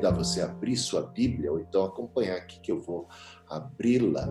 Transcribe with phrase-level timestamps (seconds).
[0.00, 3.06] convidar você a abrir sua Bíblia, ou então acompanhar aqui que eu vou
[3.46, 4.26] abri-la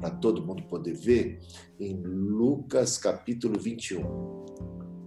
[0.00, 1.40] para todo mundo poder ver,
[1.80, 4.04] em Lucas capítulo 21.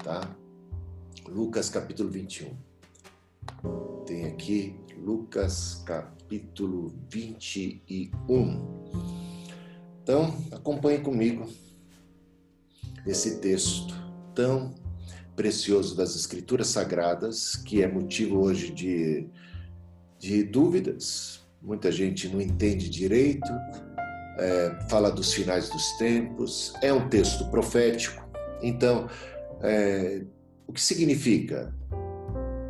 [0.04, 0.36] Tá?
[1.25, 2.54] Lucas capítulo 21.
[4.05, 8.11] Tem aqui Lucas capítulo 21.
[10.01, 11.47] Então, acompanhe comigo
[13.07, 13.95] esse texto
[14.35, 14.75] tão
[15.33, 19.29] precioso das Escrituras Sagradas, que é motivo hoje de,
[20.23, 21.41] de dúvidas.
[21.61, 23.51] Muita gente não entende direito,
[24.37, 28.25] é, fala dos finais dos tempos, é um texto profético.
[28.61, 29.09] Então,
[29.61, 30.23] é,
[30.65, 31.75] o que significa?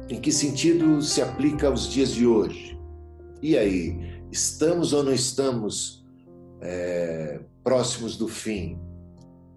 [0.09, 2.79] Em que sentido se aplica aos dias de hoje?
[3.39, 6.03] E aí, estamos ou não estamos
[6.59, 8.79] é, próximos do fim?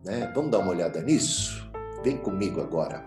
[0.05, 0.31] Né?
[0.35, 1.71] Vamos dar uma olhada nisso?
[2.05, 3.07] Vem comigo agora.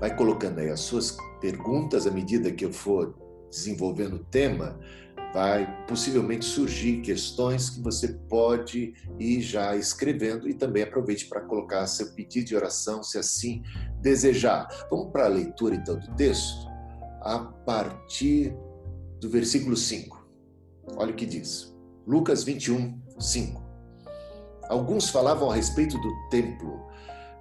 [0.00, 3.23] Vai colocando aí as suas perguntas à medida que eu for
[3.54, 4.78] desenvolvendo o tema,
[5.32, 11.86] vai possivelmente surgir questões que você pode ir já escrevendo e também aproveite para colocar
[11.86, 13.62] seu pedido de oração, se assim
[14.00, 14.68] desejar.
[14.90, 16.66] Vamos para a leitura então do texto,
[17.20, 18.54] a partir
[19.20, 20.24] do versículo 5.
[20.96, 21.74] Olha o que diz.
[22.06, 23.62] Lucas 21, 5.
[24.68, 26.84] Alguns falavam a respeito do templo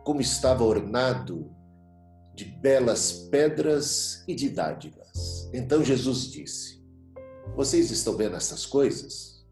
[0.03, 1.49] como estava ornado
[2.35, 5.02] de belas pedras e de dádivas.
[5.53, 6.83] Então Jesus disse:
[7.55, 9.45] Vocês estão vendo essas coisas?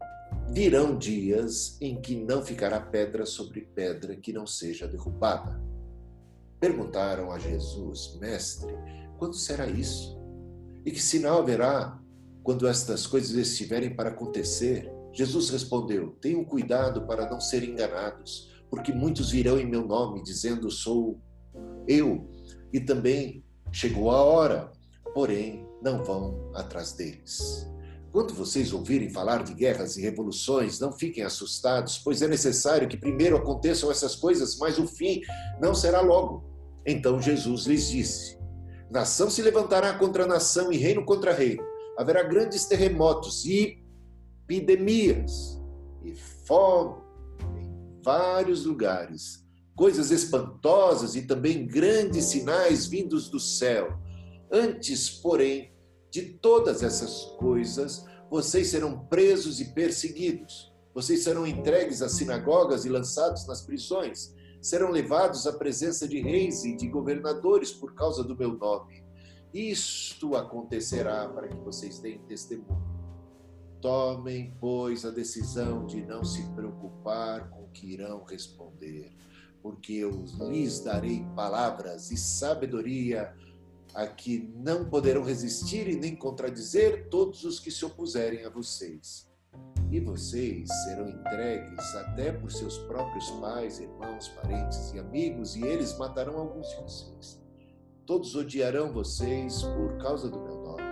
[0.50, 5.62] Virão dias em que não ficará pedra sobre pedra que não seja derrubada.
[6.60, 8.74] Perguntaram a Jesus, Mestre,
[9.18, 10.18] quando será isso?
[10.84, 11.98] E que sinal haverá
[12.42, 14.92] quando estas coisas estiverem para acontecer?
[15.12, 20.70] Jesus respondeu: Tenham cuidado para não serem enganados porque muitos virão em meu nome dizendo
[20.70, 21.20] sou
[21.86, 22.26] eu,
[22.72, 24.72] e também chegou a hora,
[25.12, 27.68] porém não vão atrás deles.
[28.12, 32.96] Quando vocês ouvirem falar de guerras e revoluções, não fiquem assustados, pois é necessário que
[32.96, 35.22] primeiro aconteçam essas coisas, mas o fim
[35.60, 36.44] não será logo.
[36.86, 38.38] Então Jesus lhes disse:
[38.90, 41.64] Nação se levantará contra nação e reino contra reino.
[41.96, 43.82] Haverá grandes terremotos e
[44.44, 45.58] epidemias
[46.04, 47.00] e fome
[48.02, 53.96] vários lugares, coisas espantosas e também grandes sinais vindos do céu.
[54.50, 55.71] Antes, porém,
[56.12, 60.70] de todas essas coisas, vocês serão presos e perseguidos.
[60.92, 64.34] Vocês serão entregues às sinagogas e lançados nas prisões.
[64.60, 69.02] Serão levados à presença de reis e de governadores por causa do meu nome.
[69.54, 72.92] Isto acontecerá para que vocês deem testemunho.
[73.80, 79.10] Tomem, pois, a decisão de não se preocupar com que irão responder,
[79.62, 83.34] porque eu lhes darei palavras e sabedoria
[83.94, 89.30] a que não poderão resistir e nem contradizer todos os que se opuserem a vocês.
[89.90, 95.96] E vocês serão entregues até por seus próprios pais, irmãos, parentes e amigos, e eles
[95.98, 97.42] matarão alguns de vocês.
[98.06, 100.82] Todos odiarão vocês por causa do meu nome,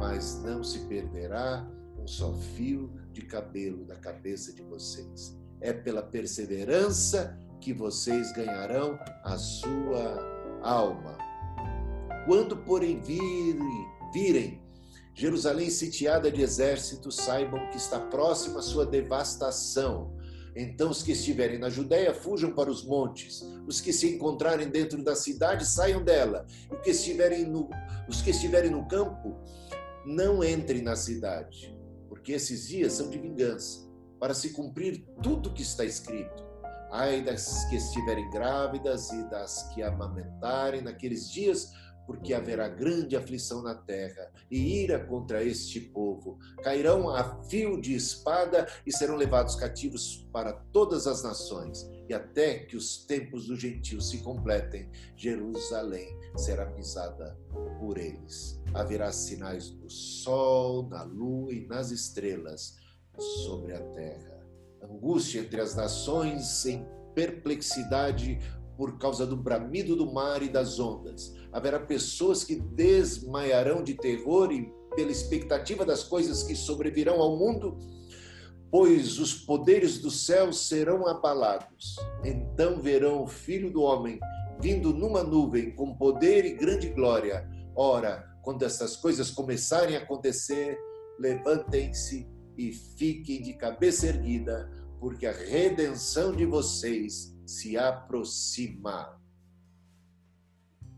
[0.00, 1.66] mas não se perderá
[1.98, 8.98] um só fio de cabelo da cabeça de vocês é pela perseverança que vocês ganharão
[9.24, 11.16] a sua alma.
[12.26, 14.66] Quando, porém, virem, virem
[15.14, 20.14] Jerusalém sitiada de exércitos, saibam que está próxima a sua devastação.
[20.54, 23.42] Então, os que estiverem na Judéia fujam para os montes.
[23.66, 26.46] Os que se encontrarem dentro da cidade saiam dela.
[26.70, 27.70] E que estiverem no,
[28.08, 29.36] os que estiverem no campo
[30.04, 31.76] não entrem na cidade,
[32.08, 33.84] porque esses dias são de vingança
[34.20, 36.46] para se cumprir tudo que está escrito.
[36.92, 41.72] Ai das que estiverem grávidas e das que amamentarem naqueles dias,
[42.06, 46.38] porque haverá grande aflição na terra e ira contra este povo.
[46.62, 51.88] Cairão a fio de espada e serão levados cativos para todas as nações.
[52.08, 57.36] E até que os tempos dos gentios se completem, Jerusalém será pisada
[57.80, 58.60] por eles.
[58.72, 62.76] Haverá sinais do sol, na lua e nas estrelas
[63.44, 64.46] sobre a terra.
[64.82, 68.38] Angústia entre as nações, em perplexidade
[68.76, 71.34] por causa do bramido do mar e das ondas.
[71.52, 77.78] Haverá pessoas que desmaiarão de terror e pela expectativa das coisas que sobrevirão ao mundo,
[78.70, 81.96] pois os poderes do céu serão abalados.
[82.24, 84.18] Então verão o Filho do Homem
[84.60, 87.48] vindo numa nuvem com poder e grande glória.
[87.74, 90.78] Ora, quando essas coisas começarem a acontecer,
[91.18, 99.20] levantem-se e fiquem de cabeça erguida, porque a redenção de vocês se aproxima.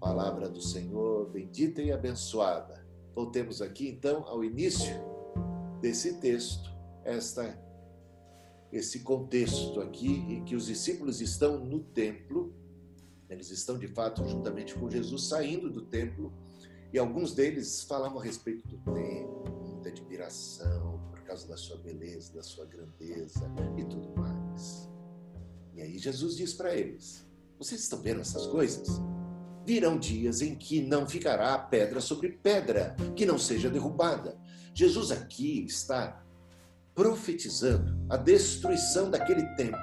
[0.01, 4.95] Palavra do Senhor, bendita e abençoada voltemos aqui então ao início
[5.81, 6.71] desse texto,
[7.05, 7.67] esta
[8.71, 12.55] esse contexto aqui em que os discípulos estão no templo,
[13.29, 16.33] eles estão de fato juntamente com Jesus saindo do templo,
[16.93, 22.33] e alguns deles falavam a respeito do templo, muita admiração por causa da sua beleza,
[22.33, 24.89] da sua grandeza e tudo mais.
[25.79, 27.25] E aí Jesus diz para eles:
[27.57, 29.01] Vocês estão vendo essas coisas?
[29.65, 34.37] Virão dias em que não ficará pedra sobre pedra, que não seja derrubada.
[34.75, 36.25] Jesus aqui está
[36.97, 39.79] profetizando a destruição daquele templo.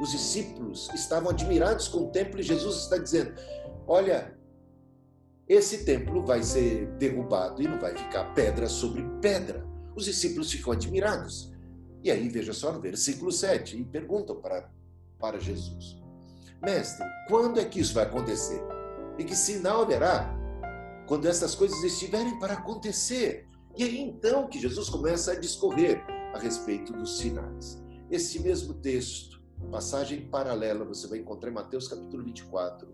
[0.00, 3.34] Os discípulos estavam admirados com o templo e Jesus está dizendo:
[3.88, 4.38] Olha,
[5.48, 9.66] esse templo vai ser derrubado e não vai ficar pedra sobre pedra.
[9.96, 11.52] Os discípulos ficam admirados.
[12.02, 14.70] E aí, veja só no versículo 7, e perguntam para,
[15.18, 16.00] para Jesus:
[16.62, 18.62] Mestre, quando é que isso vai acontecer?
[19.18, 20.34] E que sinal haverá
[21.06, 23.46] quando essas coisas estiverem para acontecer?
[23.76, 26.04] E aí então que Jesus começa a discorrer
[26.34, 27.82] a respeito dos sinais.
[28.10, 32.88] Esse mesmo texto, passagem paralela, você vai encontrar em Mateus capítulo 24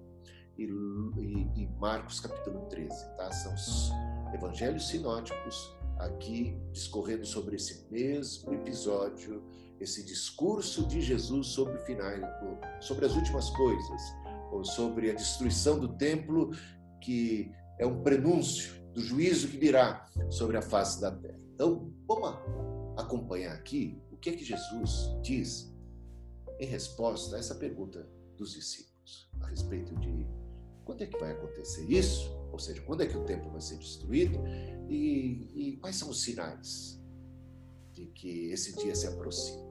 [0.58, 3.30] e, e, e Marcos capítulo 13, tá?
[3.32, 3.90] São os
[4.34, 9.42] evangelhos sinóticos aqui discorrendo sobre esse mesmo episódio,
[9.80, 12.10] esse discurso de Jesus sobre o final,
[12.80, 14.02] sobre as últimas coisas,
[14.50, 16.50] ou sobre a destruição do templo,
[17.00, 21.40] que é um prenúncio do juízo que virá sobre a face da terra.
[21.54, 22.38] Então, vamos
[22.96, 25.74] acompanhar aqui o que é que Jesus diz
[26.58, 30.26] em resposta a essa pergunta dos discípulos a respeito de
[30.86, 33.76] quando é que vai acontecer isso, ou seja, quando é que o templo vai ser
[33.76, 34.38] destruído?
[34.88, 36.98] E, e quais são os sinais
[37.92, 39.66] de que esse dia se aproxima.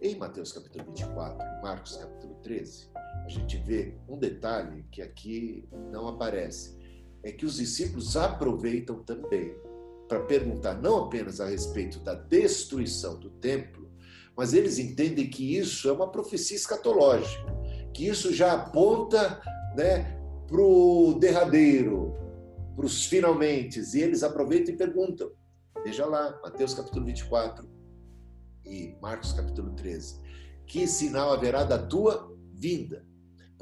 [0.00, 2.90] Em Mateus capítulo 24 e Marcos capítulo 13,
[3.24, 6.76] a gente vê um detalhe que aqui não aparece.
[7.22, 9.54] É que os discípulos aproveitam também
[10.06, 13.90] para perguntar não apenas a respeito da destruição do templo,
[14.36, 17.46] mas eles entendem que isso é uma profecia escatológica,
[17.94, 19.40] que isso já aponta
[19.76, 20.21] né,
[20.52, 22.14] para o derradeiro,
[22.76, 25.32] para os finalmente, e eles aproveitam e perguntam.
[25.82, 27.68] Veja lá, Mateus capítulo 24
[28.64, 30.20] e Marcos capítulo 13.
[30.66, 33.04] Que sinal haverá da tua vinda?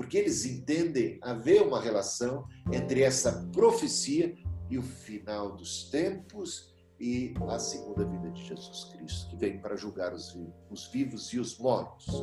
[0.00, 4.34] porque eles entendem haver uma relação entre essa profecia
[4.70, 9.76] e o final dos tempos e a segunda vinda de Jesus Cristo, que vem para
[9.76, 10.34] julgar os
[10.70, 12.14] os vivos e os mortos.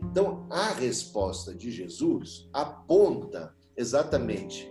[0.00, 4.70] Então, a resposta de Jesus aponta exatamente,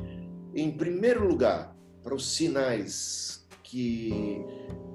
[0.53, 4.43] em primeiro lugar, para os sinais que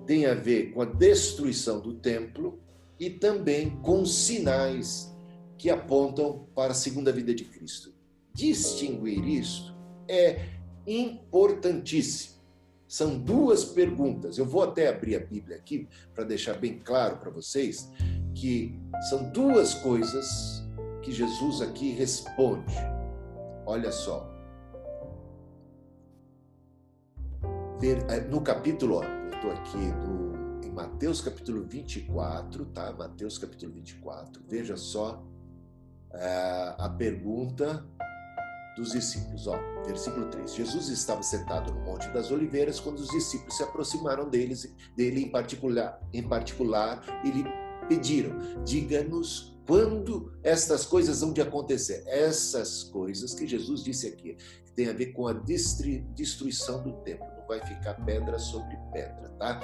[0.06, 2.60] têm a ver com a destruição do templo
[2.98, 5.14] e também com sinais
[5.56, 7.92] que apontam para a segunda vida de Cristo.
[8.32, 9.74] Distinguir isto
[10.06, 10.40] é
[10.86, 12.38] importantíssimo.
[12.86, 14.38] São duas perguntas.
[14.38, 17.90] Eu vou até abrir a Bíblia aqui para deixar bem claro para vocês
[18.34, 18.78] que
[19.10, 20.66] são duas coisas
[21.02, 22.72] que Jesus aqui responde.
[23.68, 24.26] Olha só.
[27.82, 32.90] Eh, no capítulo, eu estou aqui no, em Mateus capítulo 24, tá?
[32.94, 34.42] Mateus capítulo 24.
[34.48, 35.22] Veja só
[36.14, 37.86] é, a pergunta
[38.74, 39.46] dos discípulos.
[39.46, 40.54] Ó, versículo 3.
[40.54, 45.30] Jesus estava sentado no Monte das Oliveiras quando os discípulos se aproximaram deles, dele em
[45.30, 47.44] particular, em particular e lhe
[47.86, 52.02] pediram: diga-nos quando estas coisas vão de acontecer.
[52.06, 54.34] Essas coisas que Jesus disse aqui,
[54.64, 57.26] que tem a ver com a destruição do templo.
[57.36, 59.60] Não vai ficar pedra sobre pedra, tá?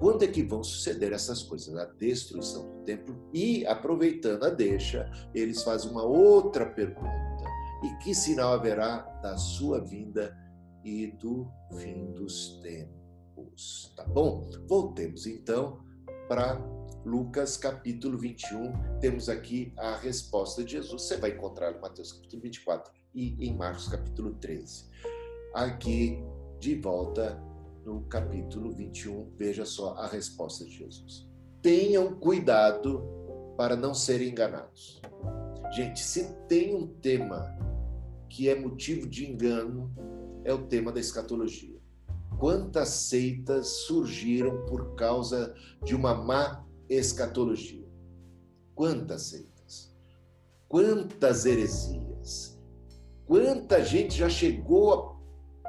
[0.00, 1.76] Quando é que vão suceder essas coisas?
[1.76, 7.44] A destruição do templo e, aproveitando a deixa, eles fazem uma outra pergunta.
[7.84, 10.34] E que sinal haverá da sua vinda
[10.82, 11.46] e do
[11.78, 13.92] fim dos tempos?
[13.94, 14.48] Tá bom?
[14.66, 15.84] Voltemos então
[16.28, 16.58] para
[17.08, 18.98] Lucas capítulo 21.
[19.00, 21.02] Temos aqui a resposta de Jesus.
[21.02, 24.84] Você vai encontrar em Mateus capítulo 24 e em Marcos capítulo 13.
[25.54, 26.22] Aqui
[26.60, 27.42] de volta
[27.82, 31.26] no capítulo 21, veja só a resposta de Jesus.
[31.62, 33.02] Tenham cuidado
[33.56, 35.00] para não serem enganados.
[35.72, 37.56] Gente, se tem um tema
[38.28, 39.90] que é motivo de engano,
[40.44, 41.78] é o tema da escatologia.
[42.38, 47.88] Quantas seitas surgiram por causa de uma má escatologia?
[48.74, 49.94] Quantas seitas?
[50.68, 52.58] Quantas heresias?
[53.26, 55.18] Quanta gente já chegou a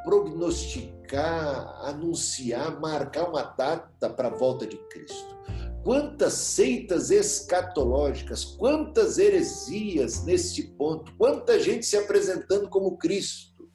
[0.03, 5.37] prognosticar, anunciar, marcar uma data para a volta de Cristo.
[5.83, 13.69] Quantas seitas escatológicas, quantas heresias neste ponto, quanta gente se apresentando como Cristo.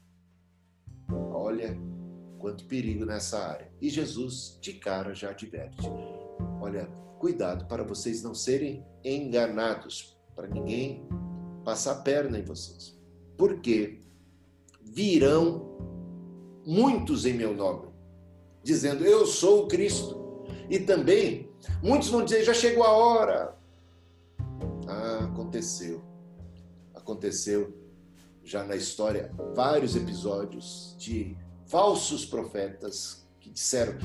[1.33, 1.77] Olha,
[2.39, 3.73] quanto perigo nessa área.
[3.81, 5.89] E Jesus, de cara, já adverte:
[6.61, 6.89] olha,
[7.25, 11.09] cuidado para vocês não serem enganados, para ninguém
[11.65, 12.95] passar a perna em vocês.
[13.39, 14.01] Porque
[14.83, 15.79] virão
[16.67, 17.89] muitos em meu nome,
[18.63, 20.45] dizendo: Eu sou o Cristo.
[20.69, 21.51] E também,
[21.83, 23.57] muitos vão dizer: Já chegou a hora.
[24.87, 26.03] Ah, aconteceu.
[26.93, 27.73] Aconteceu
[28.43, 33.97] já na história vários episódios de falsos profetas que disseram: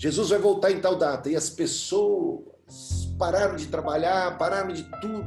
[0.00, 2.42] Jesus vai voltar em tal data, e as pessoas
[3.18, 5.26] pararam de trabalhar, pararam de tudo,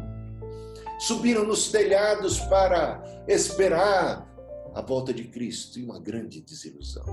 [0.98, 4.28] subiram nos telhados para esperar
[4.74, 7.06] a volta de Cristo e uma grande desilusão.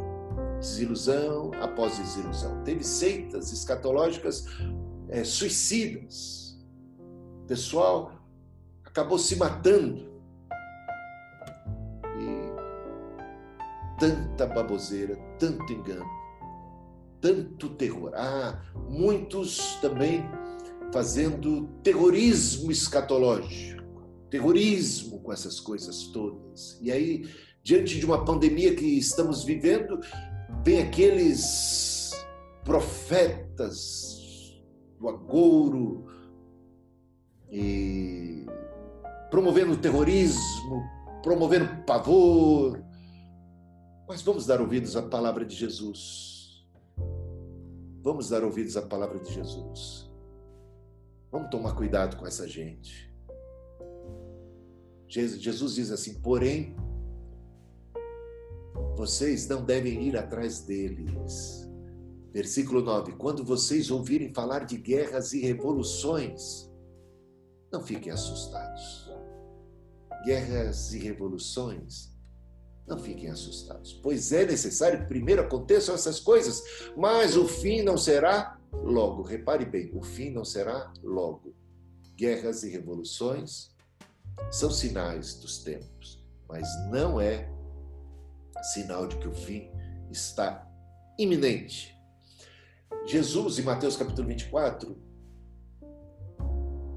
[0.59, 2.65] Desilusão após desilusão.
[2.65, 4.47] Teve seitas escatológicas
[5.11, 6.59] é, suicidas.
[7.43, 8.11] O pessoal
[8.87, 10.09] acabou se matando
[13.99, 16.20] tanta baboseira, tanto engano,
[17.21, 18.13] tanto terror.
[18.15, 20.25] Ah, muitos também
[20.93, 26.79] fazendo terrorismo escatológico, terrorismo com essas coisas todas.
[26.81, 27.29] E aí,
[27.63, 30.01] diante de uma pandemia que estamos vivendo,
[30.65, 32.13] vem aqueles
[32.65, 34.61] profetas
[34.99, 36.07] do agouro
[37.51, 38.47] e
[39.31, 40.83] promovendo terrorismo,
[41.23, 42.83] promovendo pavor,
[44.09, 46.30] mas vamos dar ouvidos à palavra de Jesus.
[48.03, 50.11] Vamos dar ouvidos à palavra de Jesus.
[51.31, 53.13] Vamos tomar cuidado com essa gente.
[55.07, 56.75] Jesus diz assim: porém,
[58.97, 61.69] vocês não devem ir atrás deles.
[62.33, 66.71] Versículo 9: Quando vocês ouvirem falar de guerras e revoluções,
[67.71, 69.11] não fiquem assustados.
[70.25, 72.10] Guerras e revoluções
[72.91, 76.63] não fiquem assustados, pois é necessário que primeiro aconteçam essas coisas,
[76.97, 79.23] mas o fim não será logo.
[79.23, 81.55] Repare bem, o fim não será logo.
[82.17, 83.71] Guerras e revoluções
[84.51, 87.49] são sinais dos tempos, mas não é
[88.75, 89.71] sinal de que o fim
[90.11, 90.69] está
[91.17, 91.97] iminente.
[93.07, 95.01] Jesus, em Mateus capítulo 24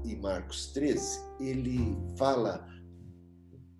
[0.04, 2.68] e Marcos 13, ele fala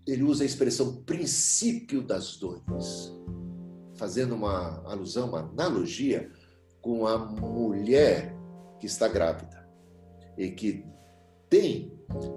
[0.06, 3.12] ele usa a expressão princípio das dores,
[3.94, 6.30] fazendo uma alusão, uma analogia
[6.80, 8.36] com a mulher
[8.78, 9.66] que está grávida
[10.36, 10.84] e que
[11.48, 11.92] tem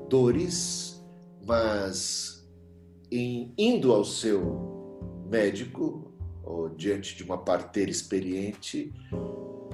[0.10, 1.04] dores,
[1.46, 2.48] mas
[3.12, 8.94] em indo ao seu médico ou diante de uma parteira experiente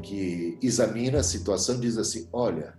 [0.01, 2.77] que examina a situação diz assim: olha,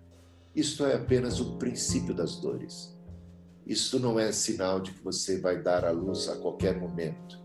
[0.55, 2.94] isto é apenas o princípio das dores
[3.67, 7.43] isso não é sinal de que você vai dar à luz a qualquer momento.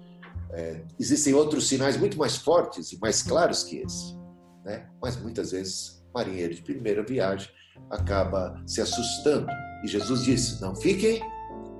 [0.51, 4.17] É, existem outros sinais muito mais fortes e mais claros que esse,
[4.65, 4.89] né?
[5.01, 7.49] mas muitas vezes marinheiro de primeira viagem
[7.89, 9.47] acaba se assustando.
[9.83, 11.21] E Jesus disse: Não fiquem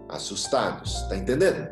[0.07, 1.67] assustados, está entendendo?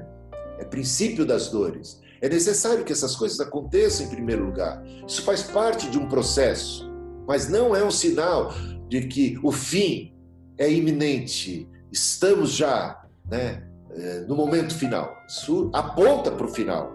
[0.59, 2.01] É princípio das dores.
[2.19, 4.83] É necessário que essas coisas aconteçam em primeiro lugar.
[5.07, 6.89] Isso faz parte de um processo,
[7.27, 8.51] mas não é um sinal
[8.89, 10.15] de que o fim
[10.57, 15.15] é iminente, estamos já né, é, no momento final.
[15.27, 16.91] Isso aponta para o final.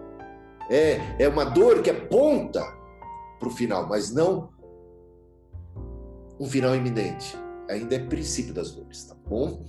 [0.71, 2.63] É, é uma dor que aponta
[3.39, 4.51] para o final, mas não
[6.39, 7.37] um final iminente.
[7.69, 9.65] Ainda é princípio das dores, tá bom?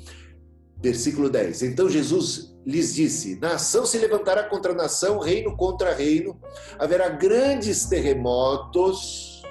[0.77, 1.63] Versículo 10.
[1.63, 6.39] Então Jesus lhes disse: Nação se levantará contra nação, reino contra reino,
[6.77, 9.43] haverá grandes terremotos,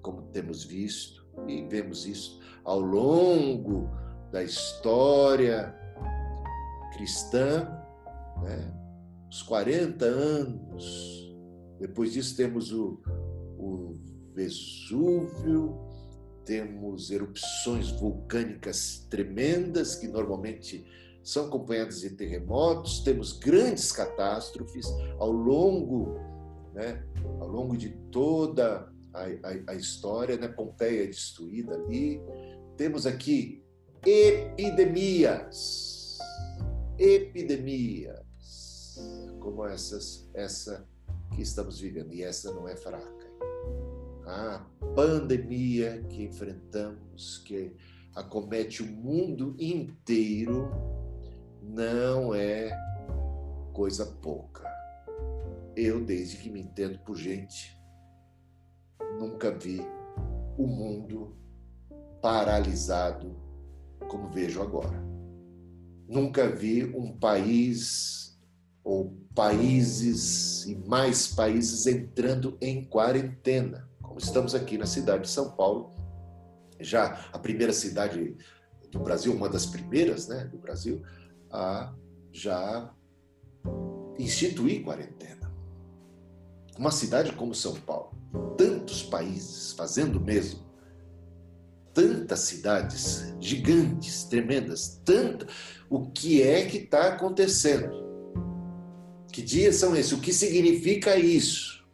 [0.00, 3.88] como temos visto e vemos isso ao longo
[4.30, 5.74] da história
[6.92, 7.68] cristã,
[8.42, 8.80] né?
[9.30, 11.36] os 40 anos.
[11.78, 13.00] Depois disso temos o,
[13.58, 13.96] o
[14.34, 15.78] Vesúvio,
[16.44, 20.84] temos erupções vulcânicas tremendas que normalmente
[21.22, 24.86] são acompanhadas de terremotos, temos grandes catástrofes
[25.18, 26.18] ao longo,
[26.74, 27.04] né,
[27.40, 30.48] ao longo de toda a, a, a história, né?
[30.48, 32.20] Pompeia destruída ali,
[32.80, 33.62] temos aqui
[34.06, 35.38] epidemias,
[36.98, 38.96] epidemias,
[39.38, 40.88] como essas, essa
[41.36, 43.30] que estamos vivendo, e essa não é fraca.
[44.24, 44.64] A
[44.96, 47.76] pandemia que enfrentamos, que
[48.16, 50.70] acomete o mundo inteiro,
[51.62, 52.70] não é
[53.74, 54.66] coisa pouca.
[55.76, 57.78] Eu, desde que me entendo por gente,
[59.18, 59.82] nunca vi
[60.56, 61.38] o mundo
[62.20, 63.36] paralisado
[64.08, 65.00] como vejo agora.
[66.08, 68.38] Nunca vi um país
[68.82, 75.52] ou países e mais países entrando em quarentena, como estamos aqui na cidade de São
[75.52, 75.90] Paulo,
[76.80, 78.36] já a primeira cidade
[78.90, 81.02] do Brasil, uma das primeiras, né, do Brasil,
[81.50, 81.94] a
[82.32, 82.92] já
[84.18, 85.50] instituir quarentena.
[86.76, 88.12] Uma cidade como São Paulo,
[88.56, 90.69] tantos países fazendo o mesmo,
[92.00, 95.46] tantas cidades gigantes, tremendas, tanta.
[95.90, 97.90] O que é que está acontecendo?
[99.30, 100.12] Que dias são esses?
[100.12, 101.84] O que significa isso?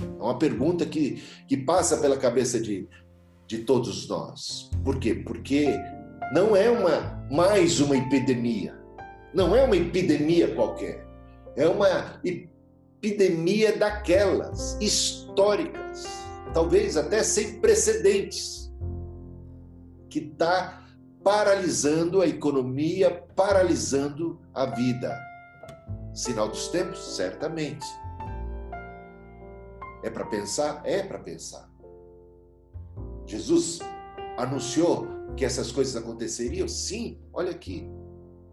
[0.00, 2.88] É uma pergunta que, que passa pela cabeça de,
[3.46, 4.70] de todos nós.
[4.82, 5.14] Por quê?
[5.14, 5.68] Porque
[6.32, 8.76] não é uma mais uma epidemia.
[9.32, 11.06] Não é uma epidemia qualquer.
[11.54, 16.08] É uma epidemia daquelas históricas,
[16.52, 18.63] talvez até sem precedentes,
[20.14, 20.80] que está
[21.24, 25.20] paralisando a economia, paralisando a vida.
[26.14, 27.16] Sinal dos tempos?
[27.16, 27.84] Certamente.
[30.04, 30.82] É para pensar?
[30.84, 31.68] É para pensar.
[33.26, 33.80] Jesus
[34.36, 36.68] anunciou que essas coisas aconteceriam?
[36.68, 37.84] Sim, olha aqui.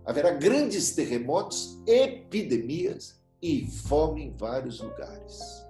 [0.04, 5.64] Haverá grandes terremotos, epidemias e fome em vários lugares.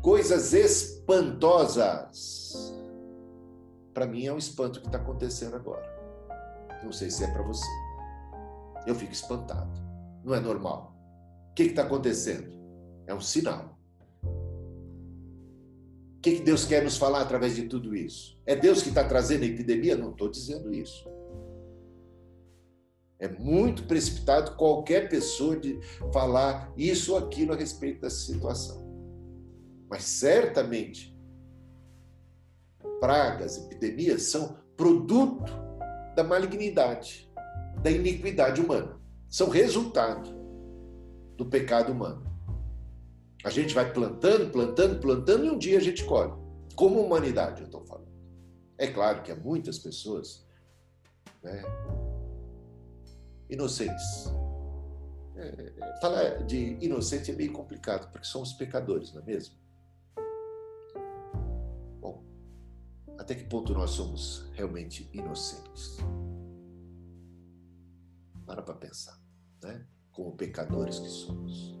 [0.00, 2.77] Coisas espantosas.
[3.98, 5.84] Para mim é um espanto que está acontecendo agora.
[6.84, 7.66] Não sei se é para você.
[8.86, 9.72] Eu fico espantado.
[10.22, 10.96] Não é normal.
[11.50, 12.48] O que está acontecendo?
[13.08, 13.76] É um sinal.
[14.22, 18.40] O que, que Deus quer nos falar através de tudo isso?
[18.46, 19.96] É Deus que está trazendo a epidemia?
[19.96, 21.04] Não estou dizendo isso.
[23.18, 25.76] É muito precipitado qualquer pessoa de
[26.12, 28.80] falar isso ou aquilo a respeito dessa situação.
[29.90, 31.17] Mas certamente,
[33.00, 35.52] pragas, epidemias são produto
[36.14, 37.30] da malignidade,
[37.82, 38.98] da iniquidade humana.
[39.28, 40.30] São resultado
[41.36, 42.26] do pecado humano.
[43.44, 46.32] A gente vai plantando, plantando, plantando e um dia a gente colhe.
[46.74, 48.08] Como humanidade, eu estou falando.
[48.76, 50.46] É claro que há muitas pessoas
[51.42, 51.62] né,
[53.48, 54.32] inocentes.
[55.36, 59.54] É, falar de inocente é meio complicado, porque somos pecadores, não é mesmo?
[63.18, 65.98] Até que ponto nós somos realmente inocentes?
[68.46, 69.20] Para para pensar,
[69.62, 69.86] né?
[70.12, 71.78] Como pecadores que somos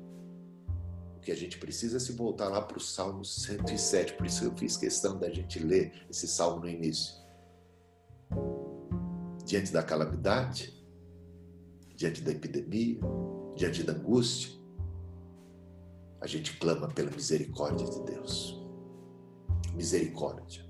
[1.28, 4.78] que a gente precisa se voltar lá para o Salmo 107, por isso eu fiz
[4.78, 7.14] questão da gente ler esse salmo no início.
[9.44, 10.72] Diante da calamidade,
[11.94, 12.98] diante da epidemia,
[13.54, 14.58] diante da angústia,
[16.18, 18.58] a gente clama pela misericórdia de Deus.
[19.74, 20.67] Misericórdia.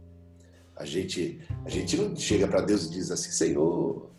[0.79, 4.11] A gente, a gente não chega para Deus e diz assim: Senhor,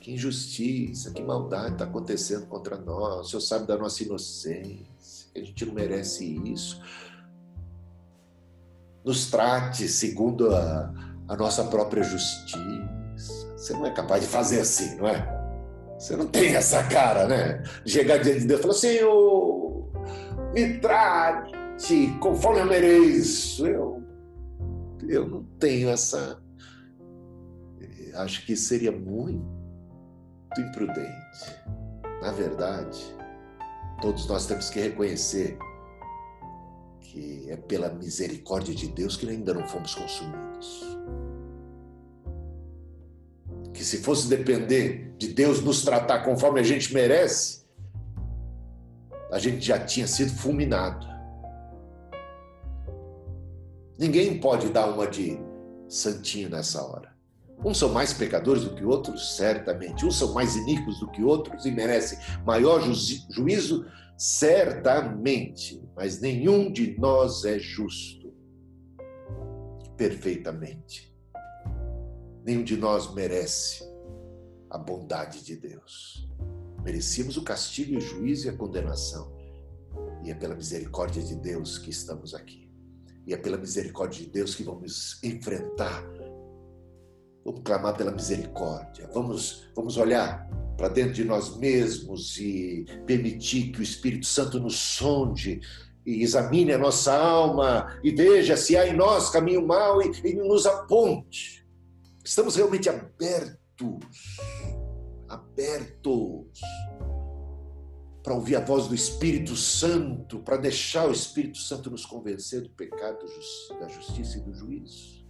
[0.00, 3.26] que injustiça, que maldade está acontecendo contra nós.
[3.26, 4.94] O Senhor sabe da nossa inocência
[5.36, 6.80] a gente não merece isso.
[9.04, 10.94] Nos trate segundo a,
[11.28, 13.52] a nossa própria justiça.
[13.56, 15.28] Você não é capaz de fazer assim, não é?
[15.98, 17.62] Você não tem essa cara, né?
[17.84, 19.88] Chegar diante de Deus e falar, Senhor,
[20.54, 23.66] me trate conforme eu mereço.
[23.66, 24.03] Eu,
[25.08, 26.42] eu não tenho essa.
[28.14, 29.44] Acho que seria muito
[30.58, 31.60] imprudente.
[32.22, 33.14] Na verdade,
[34.00, 35.56] Todos nós temos que reconhecer
[37.00, 40.98] que é pela misericórdia de Deus que ainda não fomos consumidos.
[43.72, 47.64] Que se fosse depender de Deus nos tratar conforme a gente merece,
[49.30, 51.06] a gente já tinha sido fulminado.
[53.98, 55.38] Ninguém pode dar uma de
[55.88, 57.14] santinho nessa hora.
[57.64, 60.04] Uns são mais pecadores do que outros, certamente.
[60.04, 62.92] Uns são mais iníquos do que outros e merecem maior ju
[63.30, 65.82] juízo, certamente.
[65.96, 68.34] Mas nenhum de nós é justo
[69.96, 71.14] perfeitamente.
[72.44, 73.84] Nenhum de nós merece
[74.68, 76.28] a bondade de Deus.
[76.82, 79.32] Merecíamos o castigo o juízo e a condenação.
[80.22, 82.63] E é pela misericórdia de Deus que estamos aqui.
[83.26, 86.04] E é pela misericórdia de Deus que vamos enfrentar
[87.44, 89.08] Vamos clamar pela misericórdia.
[89.12, 94.76] Vamos, vamos olhar para dentro de nós mesmos e permitir que o Espírito Santo nos
[94.76, 95.60] sonde
[96.06, 100.34] e examine a nossa alma e veja se há em nós caminho mau e, e
[100.34, 101.66] nos aponte.
[102.24, 104.00] Estamos realmente abertos,
[105.28, 106.46] abertos
[108.24, 112.70] para ouvir a voz do Espírito Santo, para deixar o Espírito Santo nos convencer do
[112.70, 113.24] pecado,
[113.78, 115.24] da justiça e do juízo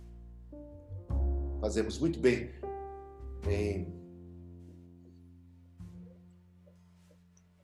[1.64, 2.50] fazemos muito bem
[3.48, 3.90] em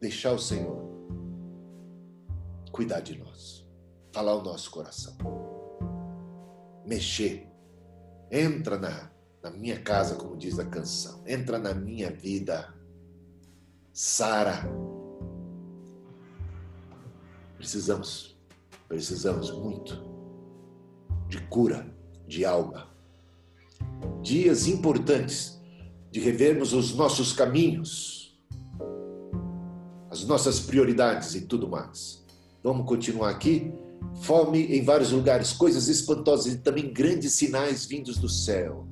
[0.00, 0.88] deixar o Senhor
[2.72, 3.68] cuidar de nós,
[4.10, 5.18] falar o nosso coração,
[6.86, 7.46] mexer.
[8.30, 9.10] Entra na,
[9.42, 12.74] na minha casa, como diz a canção, entra na minha vida,
[13.92, 14.62] Sara.
[17.60, 18.38] Precisamos,
[18.88, 20.02] precisamos muito
[21.28, 21.94] de cura
[22.26, 22.88] de alma.
[24.22, 25.60] Dias importantes
[26.10, 28.34] de revermos os nossos caminhos,
[30.10, 32.24] as nossas prioridades e tudo mais.
[32.64, 33.70] Vamos continuar aqui?
[34.22, 38.88] Fome em vários lugares, coisas espantosas e também grandes sinais vindos do céu.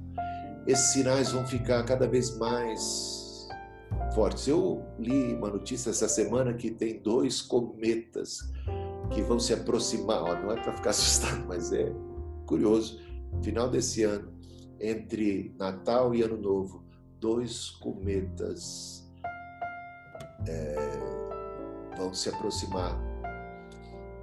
[0.66, 3.17] Esses sinais vão ficar cada vez mais
[4.18, 4.48] fortes.
[4.48, 8.40] Eu li uma notícia essa semana que tem dois cometas
[9.14, 10.42] que vão se aproximar.
[10.42, 11.94] não é para ficar assustado, mas é
[12.44, 13.00] curioso.
[13.44, 14.32] Final desse ano,
[14.80, 16.84] entre Natal e Ano Novo,
[17.20, 19.08] dois cometas
[20.48, 20.74] é,
[21.96, 23.00] vão se aproximar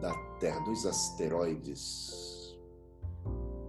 [0.01, 2.53] da Terra, dois asteroides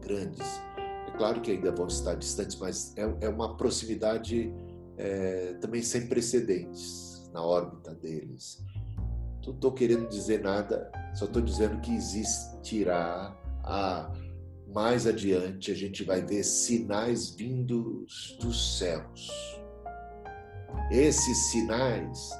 [0.00, 0.60] grandes.
[1.06, 4.52] É claro que ainda vão estar distantes, mas é, é uma proximidade
[4.96, 8.64] é, também sem precedentes na órbita deles.
[9.46, 14.10] Não estou querendo dizer nada, só estou dizendo que existirá a
[14.72, 19.30] mais adiante a gente vai ver sinais vindos dos céus.
[20.90, 22.30] Esses sinais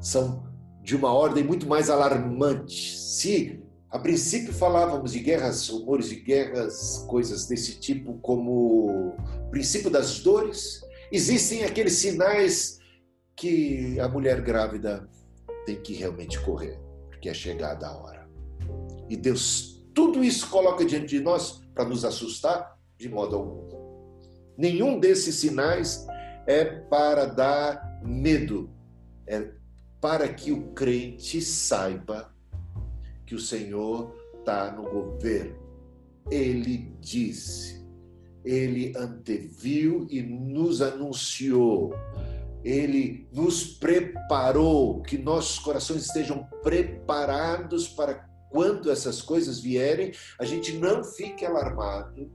[0.00, 0.46] são
[0.82, 2.98] de uma ordem muito mais alarmante.
[2.98, 9.14] Se a princípio falávamos de guerras, rumores de guerras, coisas desse tipo, como
[9.50, 12.78] princípio das dores, existem aqueles sinais
[13.36, 15.08] que a mulher grávida
[15.64, 18.28] tem que realmente correr, porque é chegada a hora.
[19.08, 22.78] E Deus tudo isso coloca diante de nós para nos assustar?
[22.96, 23.68] De modo algum.
[24.56, 26.06] Nenhum desses sinais
[26.46, 28.70] é para dar medo,
[29.26, 29.50] é
[30.00, 32.32] para que o crente saiba
[33.26, 35.56] que o Senhor está no governo.
[36.30, 37.77] Ele disse,
[38.44, 41.94] ele anteviu e nos anunciou,
[42.64, 50.72] ele nos preparou, que nossos corações estejam preparados para quando essas coisas vierem, a gente
[50.78, 52.30] não fique alarmado,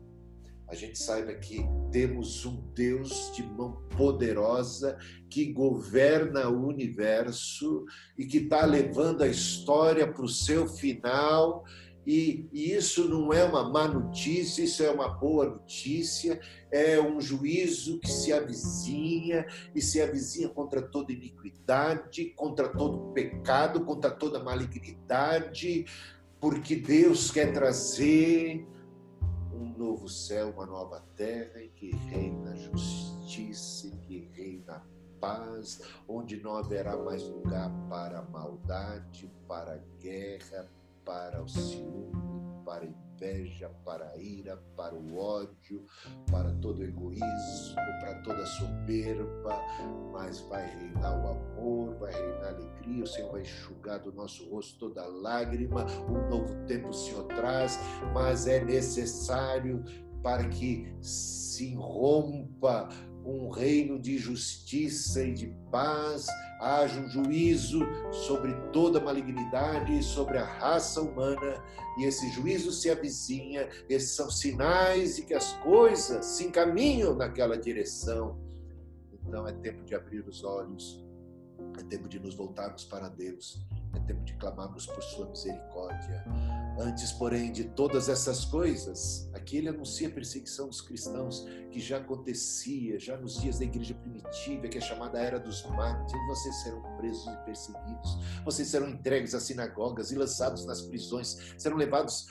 [0.73, 4.97] a gente saiba que temos um Deus de mão poderosa
[5.29, 7.85] que governa o universo
[8.17, 11.63] e que está levando a história para o seu final
[12.05, 16.39] e, e, isso não é uma má notícia, isso é uma boa notícia,
[16.71, 23.85] é um juízo que se avizinha e se avizinha contra toda iniquidade, contra todo pecado,
[23.85, 25.85] contra toda malignidade,
[26.39, 28.67] porque Deus quer trazer
[29.53, 34.83] um novo céu, uma nova terra em que reina justiça, em que reina
[35.23, 40.69] paz, onde não haverá mais lugar para a maldade, para a guerra,
[41.05, 42.11] para o ciúme,
[42.65, 45.85] para a inveja, para a ira, para o ódio,
[46.31, 49.59] para todo o egoísmo, para toda a soberba,
[50.11, 54.49] mas vai reinar o amor, vai reinar a alegria, o Senhor vai enxugar do nosso
[54.49, 57.79] rosto toda lágrima, um novo tempo o Senhor traz,
[58.13, 59.83] mas é necessário
[60.21, 62.89] para que se rompa
[63.25, 66.27] um reino de justiça e de paz,
[66.59, 67.79] haja um juízo
[68.11, 71.63] sobre toda malignidade sobre a raça humana,
[71.97, 77.57] e esse juízo se avizinha, esses são sinais de que as coisas se encaminham naquela
[77.57, 78.39] direção.
[79.25, 81.03] Então é tempo de abrir os olhos,
[81.79, 86.23] é tempo de nos voltarmos para Deus, é tempo de clamarmos por Sua misericórdia.
[86.79, 91.97] Antes, porém, de todas essas coisas, aqui ele anuncia a perseguição dos cristãos, que já
[91.97, 96.27] acontecia já nos dias da igreja primitiva, que é chamada Era dos Mártires.
[96.27, 101.77] Vocês serão presos e perseguidos, vocês serão entregues às sinagogas e lançados nas prisões, serão
[101.77, 102.27] levados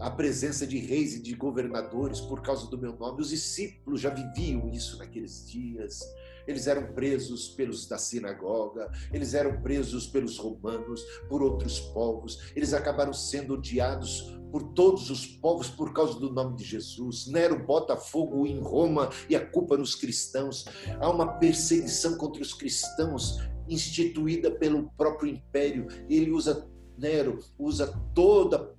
[0.00, 3.20] à presença de reis e de governadores por causa do meu nome.
[3.20, 6.00] Os discípulos já viviam isso naqueles dias
[6.48, 12.72] eles eram presos pelos da sinagoga, eles eram presos pelos romanos, por outros povos, eles
[12.72, 17.26] acabaram sendo odiados por todos os povos por causa do nome de Jesus.
[17.26, 20.64] Nero bota fogo em Roma e a culpa nos cristãos.
[20.98, 25.86] Há uma perseguição contra os cristãos instituída pelo próprio império.
[26.08, 26.66] Ele usa
[26.98, 28.74] Nero usa toda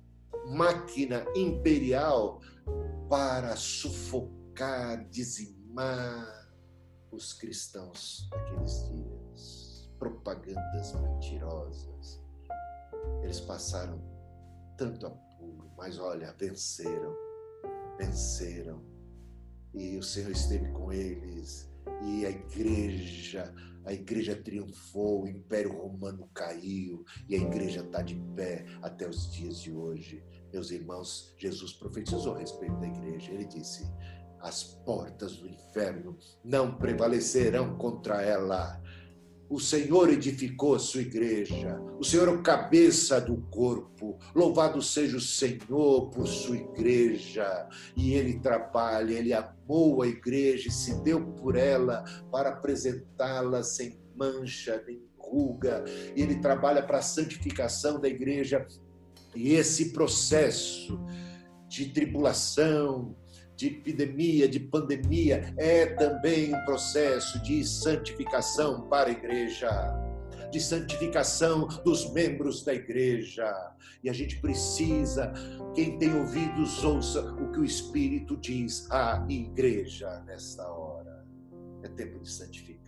[0.46, 2.40] máquina imperial
[3.08, 6.49] para sufocar, dizimar,
[7.12, 9.90] os cristãos daqueles dias.
[9.98, 12.22] Propagandas mentirosas.
[13.22, 14.00] Eles passaram
[14.76, 17.14] tanto apuro, mas olha, venceram,
[17.98, 18.82] venceram.
[19.74, 21.70] E o Senhor esteve com eles,
[22.02, 28.14] e a igreja a igreja triunfou, o Império Romano caiu e a igreja está de
[28.36, 30.22] pé até os dias de hoje.
[30.52, 33.32] Meus irmãos, Jesus profetizou a respeito da igreja.
[33.32, 33.84] Ele disse:
[34.40, 38.80] as portas do inferno não prevalecerão contra ela.
[39.48, 41.80] O Senhor edificou a sua igreja.
[41.98, 44.16] O Senhor é o cabeça do corpo.
[44.32, 47.68] Louvado seja o Senhor por sua igreja.
[47.96, 53.98] E ele trabalha, ele amou a igreja e se deu por ela para apresentá-la sem
[54.14, 55.84] mancha nem ruga.
[56.14, 58.64] E ele trabalha para a santificação da igreja.
[59.34, 60.96] E esse processo
[61.66, 63.16] de tribulação,
[63.60, 69.70] de epidemia, de pandemia, é também um processo de santificação para a igreja,
[70.50, 73.52] de santificação dos membros da igreja.
[74.02, 75.30] E a gente precisa,
[75.74, 81.22] quem tem ouvidos, ouça o que o Espírito diz à igreja nesta hora.
[81.82, 82.79] É tempo de santificar.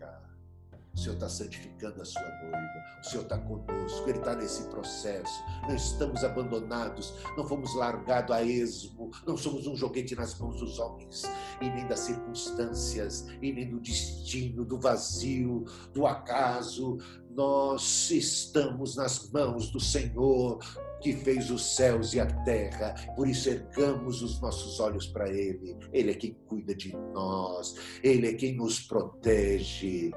[0.94, 2.84] O Senhor está santificando a sua noiva.
[3.00, 4.08] O Senhor está conosco.
[4.08, 5.42] Ele está nesse processo.
[5.62, 7.14] Não estamos abandonados.
[7.36, 9.10] Não fomos largados a esmo.
[9.26, 11.22] Não somos um joguete nas mãos dos homens.
[11.60, 13.26] E nem das circunstâncias.
[13.40, 16.98] E nem do destino, do vazio, do acaso.
[17.30, 20.58] Nós estamos nas mãos do Senhor
[21.00, 22.94] que fez os céus e a terra.
[23.16, 25.76] Por isso ergamos os nossos olhos para Ele.
[25.92, 27.74] Ele é quem cuida de nós.
[28.02, 30.12] Ele é quem nos protege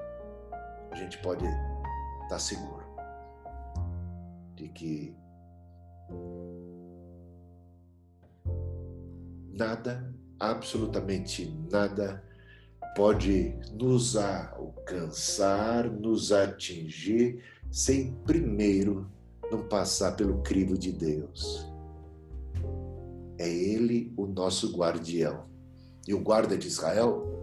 [0.96, 1.46] a gente pode
[2.24, 2.86] estar seguro
[4.56, 5.14] de que
[9.52, 12.24] nada, absolutamente nada,
[12.96, 19.12] pode nos alcançar, nos atingir, sem primeiro
[19.52, 21.70] não passar pelo crivo de Deus.
[23.38, 25.44] É Ele o nosso guardião.
[26.08, 27.35] E o guarda de Israel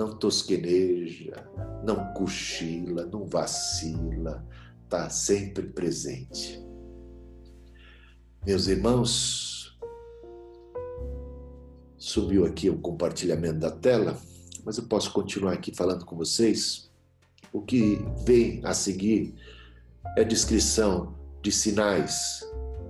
[0.00, 1.46] não tosqueneja,
[1.84, 4.46] não cochila, não vacila,
[4.82, 6.58] está sempre presente.
[8.46, 9.78] Meus irmãos,
[11.98, 14.18] subiu aqui o compartilhamento da tela,
[14.64, 16.90] mas eu posso continuar aqui falando com vocês.
[17.52, 19.34] O que vem a seguir
[20.16, 22.40] é a descrição de sinais.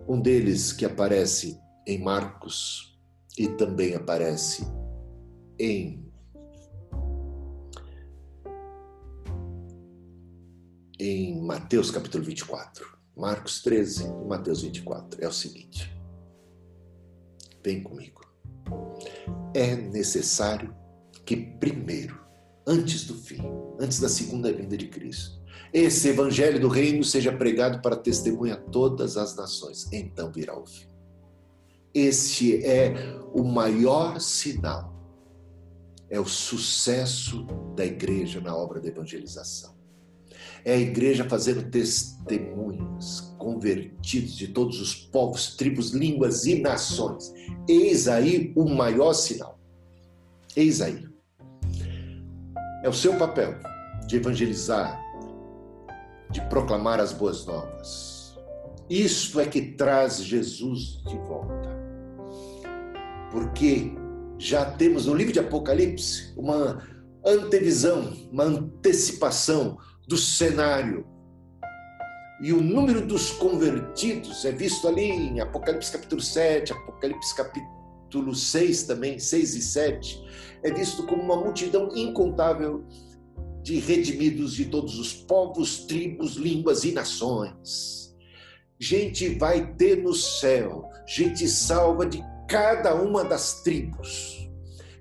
[0.07, 2.97] Um deles que aparece em Marcos
[3.37, 4.65] e também aparece
[5.59, 6.09] em
[11.01, 12.87] em Mateus capítulo 24.
[13.17, 15.25] Marcos 13 e Mateus 24.
[15.25, 15.91] É o seguinte.
[17.65, 18.21] Vem comigo.
[19.55, 20.77] É necessário
[21.25, 22.21] que primeiro,
[22.67, 23.41] antes do fim,
[23.81, 25.41] antes da segunda vinda de Cristo,
[25.73, 29.91] esse evangelho do reino seja pregado para testemunha a todas as nações.
[29.91, 30.87] Então virá o fim.
[31.95, 32.95] Este é
[33.33, 34.95] o maior sinal.
[36.11, 39.80] É o sucesso da igreja na obra da evangelização
[40.65, 47.33] é a igreja fazendo testemunhas, convertidos de todos os povos, tribos, línguas e nações.
[47.69, 49.59] Eis aí o maior sinal.
[50.57, 51.09] Eis aí.
[52.83, 53.59] É o seu papel
[54.07, 55.01] de evangelizar,
[56.31, 58.39] de proclamar as boas novas.
[58.89, 61.79] Isto é que traz Jesus de volta.
[63.31, 63.93] Porque
[64.39, 66.83] já temos no livro de Apocalipse uma
[67.25, 69.79] antevisão, uma antecipação
[70.11, 71.07] do cenário.
[72.43, 78.83] E o número dos convertidos é visto ali em Apocalipse capítulo 7, Apocalipse capítulo 6
[78.85, 80.25] também, 6 e 7,
[80.65, 82.85] é visto como uma multidão incontável
[83.63, 88.13] de redimidos de todos os povos, tribos, línguas e nações.
[88.81, 94.51] Gente vai ter no céu, gente salva de cada uma das tribos,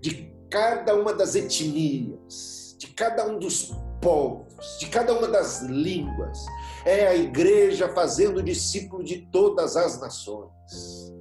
[0.01, 4.48] de cada uma das etnias, de cada um dos povos,
[4.79, 6.45] de cada uma das línguas.
[6.85, 11.13] É a igreja fazendo discípulo de todas as nações.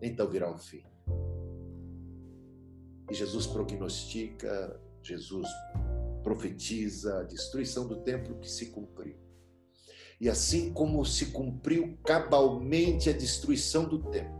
[0.00, 0.84] Então virá o fim.
[3.10, 5.48] E Jesus prognostica, Jesus
[6.22, 9.16] profetiza a destruição do templo que se cumpriu.
[10.20, 14.36] E assim como se cumpriu cabalmente a destruição do templo,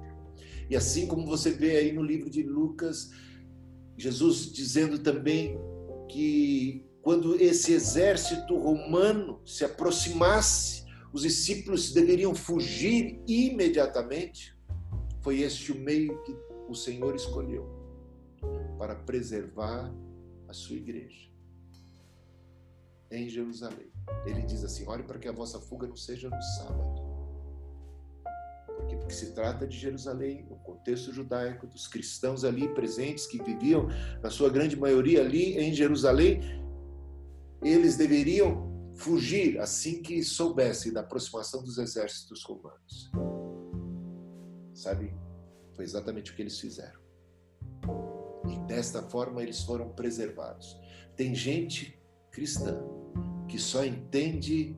[0.68, 3.10] e assim como você vê aí no livro de Lucas,
[3.96, 5.58] Jesus dizendo também
[6.08, 14.56] que quando esse exército romano se aproximasse, os discípulos deveriam fugir imediatamente.
[15.20, 16.36] Foi este o meio que
[16.68, 17.66] o Senhor escolheu
[18.78, 19.92] para preservar
[20.46, 21.28] a sua igreja
[23.10, 23.90] em Jerusalém.
[24.26, 27.08] Ele diz assim: olhe para que a vossa fuga não seja no sábado.
[28.76, 33.88] Porque, porque se trata de Jerusalém, o contexto judaico, dos cristãos ali presentes que viviam,
[34.22, 36.40] na sua grande maioria ali em Jerusalém,
[37.62, 43.10] eles deveriam fugir assim que soubessem da aproximação dos exércitos romanos.
[44.74, 45.14] Sabe?
[45.74, 47.00] Foi exatamente o que eles fizeram.
[48.48, 50.78] E desta forma eles foram preservados.
[51.16, 52.80] Tem gente cristã
[53.48, 54.76] que só entende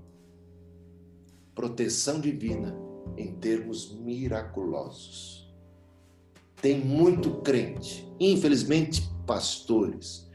[1.54, 2.74] proteção divina
[3.16, 5.52] em termos miraculosos.
[6.60, 10.29] Tem muito crente, infelizmente pastores,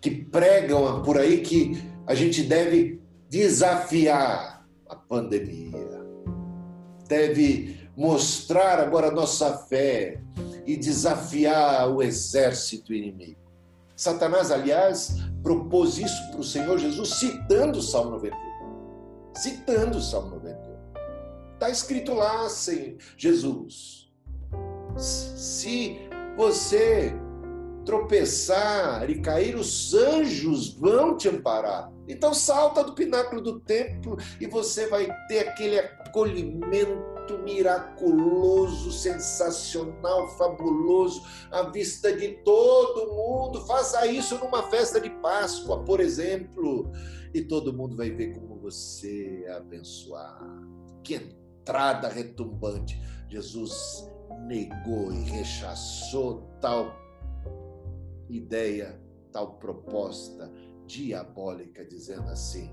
[0.00, 6.02] que pregam por aí que a gente deve desafiar a pandemia,
[7.06, 10.20] deve mostrar agora a nossa fé
[10.64, 13.40] e desafiar o exército inimigo.
[13.96, 18.38] Satanás, aliás, propôs isso para o Senhor Jesus citando o Salmo 91.
[19.34, 20.78] Citando o Salmo 91.
[21.54, 24.08] Está escrito lá, Senhor Jesus.
[24.96, 25.98] Se
[26.36, 27.12] você
[27.88, 31.90] tropeçar e cair, os anjos vão te amparar.
[32.06, 41.22] Então salta do pináculo do templo e você vai ter aquele acolhimento miraculoso, sensacional, fabuloso,
[41.50, 43.66] à vista de todo mundo.
[43.66, 46.92] Faça isso numa festa de Páscoa, por exemplo,
[47.32, 50.44] e todo mundo vai ver como você é abençoado.
[51.02, 53.00] Que entrada retumbante.
[53.30, 54.06] Jesus
[54.46, 57.07] negou e rechaçou tal
[58.28, 59.00] ideia,
[59.32, 60.50] tal proposta
[60.86, 62.70] diabólica, dizendo assim: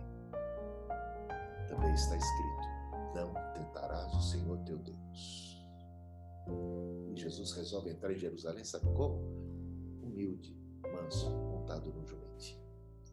[1.68, 5.56] também está escrito: não tentarás o Senhor teu Deus.
[7.12, 9.20] E Jesus resolve entrar em Jerusalém, sabe como?
[10.02, 10.56] Humilde,
[10.94, 12.62] manso, montado no jumentinho.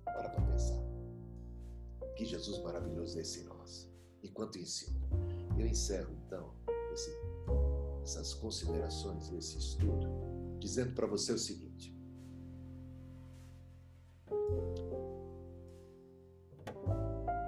[0.05, 0.83] Para para pensar.
[2.17, 3.91] Que Jesus maravilhoso é esse em nós.
[4.23, 5.01] Enquanto ensino.
[5.59, 6.55] Eu encerro então
[6.93, 7.11] esse,
[8.03, 10.09] essas considerações, esse estudo,
[10.59, 11.97] dizendo para você o seguinte: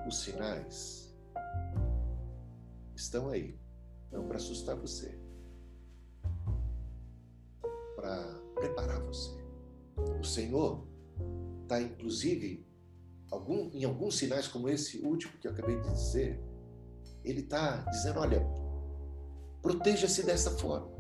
[0.07, 1.15] os sinais
[2.95, 3.59] estão aí,
[4.11, 5.19] não para assustar você,
[7.97, 8.23] para
[8.55, 9.31] preparar você.
[10.21, 10.87] O Senhor
[11.63, 12.67] está, inclusive,
[13.31, 16.41] algum, em alguns sinais como esse último que eu acabei de dizer,
[17.25, 18.45] ele está dizendo: olha,
[19.63, 20.93] proteja-se dessa forma.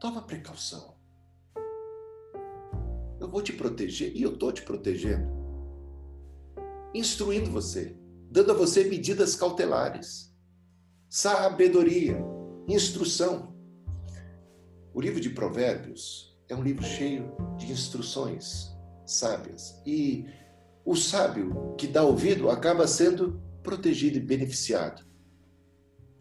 [0.00, 0.94] Toma precaução.
[3.20, 5.33] Eu vou te proteger e eu estou te protegendo
[6.94, 7.96] instruindo você,
[8.30, 10.32] dando a você medidas cautelares,
[11.10, 12.16] sabedoria,
[12.68, 13.52] instrução.
[14.94, 18.72] O livro de Provérbios é um livro cheio de instruções
[19.04, 20.24] sábias e
[20.84, 25.04] o sábio que dá ouvido acaba sendo protegido e beneficiado.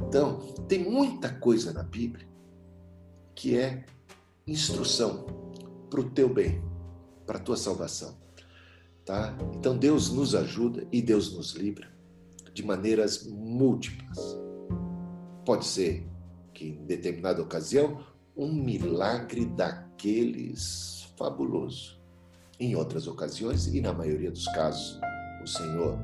[0.02, 2.28] Então, tem muita coisa na Bíblia
[3.36, 3.86] que é
[4.48, 5.26] instrução
[5.90, 6.64] para o teu bem,
[7.26, 8.23] para a tua salvação.
[9.06, 9.36] Tá?
[9.54, 11.92] Então Deus nos ajuda e Deus nos livra
[12.54, 14.38] de maneiras múltiplas.
[15.46, 16.08] Pode ser
[16.54, 18.02] que em determinada ocasião
[18.36, 22.00] um milagre daqueles fabuloso.
[22.60, 25.00] Em outras ocasiões e na maioria dos casos,
[25.44, 26.00] o Senhor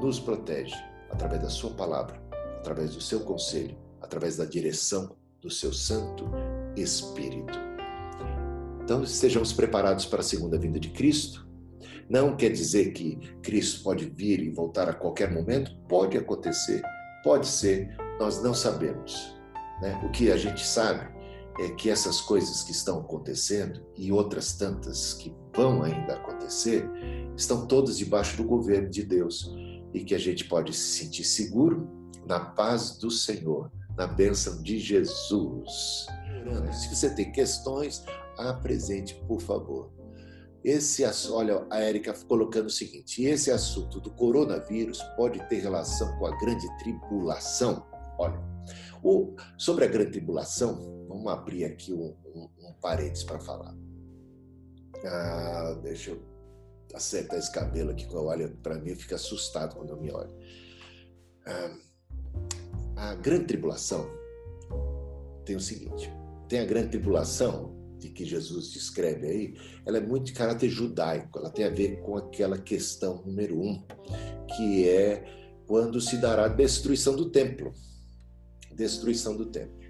[0.00, 0.74] nos protege
[1.10, 2.20] através da sua palavra,
[2.58, 6.28] através do seu conselho, através da direção do seu Santo
[6.76, 7.58] Espírito.
[8.82, 11.45] Então, estejamos preparados para a segunda vinda de Cristo
[12.08, 15.76] não quer dizer que Cristo pode vir e voltar a qualquer momento?
[15.88, 16.82] Pode acontecer,
[17.22, 19.36] pode ser, nós não sabemos.
[19.80, 20.00] Né?
[20.04, 21.14] O que a gente sabe
[21.58, 26.88] é que essas coisas que estão acontecendo e outras tantas que vão ainda acontecer
[27.36, 29.54] estão todas debaixo do governo de Deus
[29.92, 31.88] e que a gente pode se sentir seguro
[32.26, 36.06] na paz do Senhor, na bênção de Jesus.
[36.72, 38.04] Se você tem questões,
[38.38, 39.90] apresente, por favor.
[40.66, 46.26] Esse, olha, a Érica colocando o seguinte: esse assunto do coronavírus pode ter relação com
[46.26, 47.86] a grande tribulação.
[48.18, 48.42] Olha,
[49.00, 53.76] o, sobre a grande tribulação, vamos abrir aqui um, um, um parênteses para falar.
[55.04, 56.20] Ah, deixa eu
[56.92, 60.34] acertar esse cabelo aqui, que eu olho para mim, fica assustado quando eu me olho.
[61.46, 61.76] Ah,
[62.96, 64.10] a grande tribulação
[65.44, 66.12] tem o seguinte:
[66.48, 71.38] tem a grande tribulação de que Jesus descreve aí, ela é muito de caráter judaico,
[71.38, 73.82] ela tem a ver com aquela questão número um,
[74.56, 75.24] que é
[75.66, 77.72] quando se dará a destruição do templo.
[78.74, 79.86] Destruição do templo.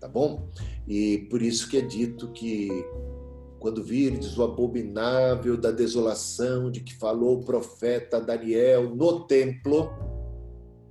[0.00, 0.48] Tá bom?
[0.86, 2.68] E por isso que é dito que
[3.58, 9.90] quando virdes o abominável da desolação de que falou o profeta Daniel no templo,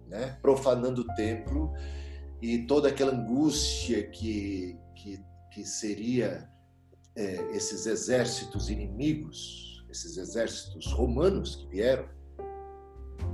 [0.08, 1.72] né, profanando o templo,
[2.42, 4.78] e toda aquela angústia que,
[5.58, 6.48] que seria
[7.16, 12.08] é, esses exércitos inimigos, esses exércitos romanos que vieram.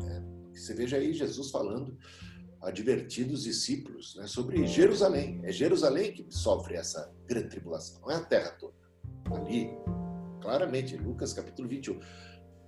[0.02, 0.24] Né?
[0.54, 1.98] Você veja aí Jesus falando,
[2.62, 5.42] advertindo os discípulos né, sobre Jerusalém.
[5.44, 8.74] É Jerusalém que sofre essa grande tribulação, não é a terra toda.
[9.26, 9.72] Ali,
[10.42, 12.00] claramente, Lucas capítulo 21.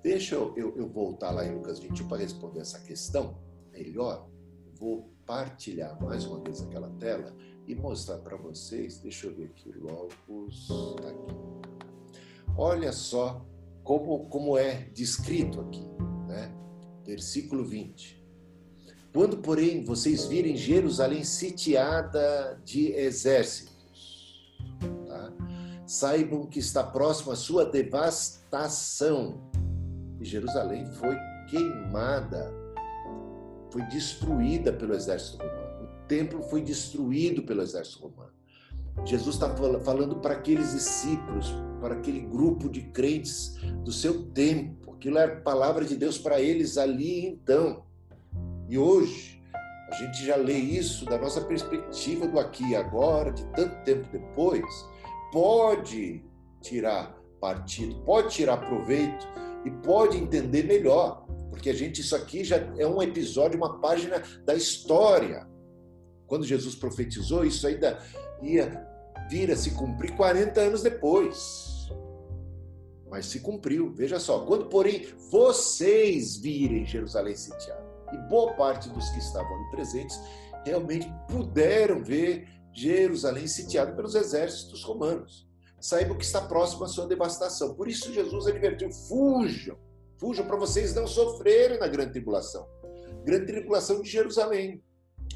[0.04, 3.42] Deixa eu, eu, eu voltar lá em Lucas 21 para responder essa questão
[3.72, 4.30] melhor.
[4.74, 7.36] Vou partilhar mais uma vez aquela tela
[7.68, 9.00] e mostrar para vocês.
[9.00, 10.68] Deixa eu ver aqui, Logos,
[11.02, 11.36] tá aqui.
[12.58, 13.46] Olha só
[13.84, 15.86] como, como é descrito aqui,
[16.28, 16.54] né?
[17.04, 18.24] Versículo 20.
[19.14, 24.54] Quando, porém, vocês virem Jerusalém sitiada de exércitos,
[25.08, 25.34] tá?
[25.86, 29.46] saibam que está próxima a sua devastação
[30.26, 31.16] Jerusalém foi
[31.48, 32.52] queimada,
[33.76, 35.84] foi destruída pelo exército romano.
[35.84, 38.32] O templo foi destruído pelo exército romano.
[39.04, 39.54] Jesus está
[39.84, 44.94] falando para aqueles discípulos, para aquele grupo de crentes do seu tempo.
[44.94, 47.84] Aquilo era palavra de Deus para eles ali então.
[48.70, 49.44] E hoje,
[49.92, 54.08] a gente já lê isso da nossa perspectiva do aqui e agora, de tanto tempo
[54.10, 54.64] depois,
[55.34, 56.24] pode
[56.62, 59.28] tirar partido, pode tirar proveito
[59.66, 61.25] e pode entender melhor,
[61.66, 65.48] porque a gente isso aqui já é um episódio, uma página da história.
[66.28, 67.98] Quando Jesus profetizou, isso ainda
[68.44, 68.88] ia
[69.32, 71.90] vir a se cumprir 40 anos depois.
[73.10, 73.92] Mas se cumpriu.
[73.96, 79.72] Veja só, quando porém vocês virem Jerusalém sitiada, e boa parte dos que estavam ali
[79.72, 80.22] presentes
[80.64, 85.48] realmente puderam ver Jerusalém sitiada pelos exércitos romanos
[85.82, 87.74] saibam que está próximo à sua devastação.
[87.74, 89.78] Por isso Jesus advertiu: fujam,
[90.18, 92.68] fujam para vocês não sofrerem na grande tribulação.
[93.24, 94.84] Grande tribulação de Jerusalém,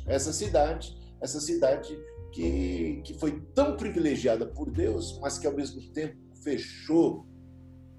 [0.06, 1.98] essa cidade, essa cidade
[2.32, 7.26] que, que foi tão privilegiada por Deus, mas que ao mesmo tempo fechou,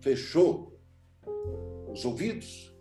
[0.01, 0.79] fechou
[1.93, 2.75] os ouvidos,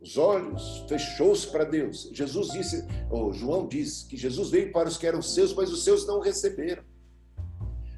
[0.00, 2.10] os olhos, fechou-se para Deus.
[2.12, 5.84] Jesus disse, ou João diz que Jesus veio para os que eram seus, mas os
[5.84, 6.82] seus não receberam.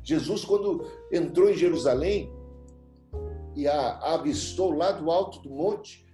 [0.05, 2.33] Jesus, quando entrou em Jerusalém
[3.55, 6.07] e a avistou lá do alto do monte,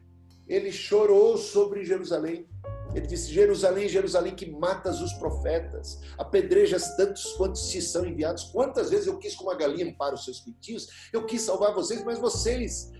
[0.46, 2.48] ele chorou sobre Jerusalém.
[2.94, 8.44] Ele disse: Jerusalém, Jerusalém, que matas os profetas, apedrejas tantos quantos te são enviados.
[8.44, 12.02] Quantas vezes eu quis, como a galinha, para os seus pintinhos, eu quis salvar vocês,
[12.02, 12.90] mas vocês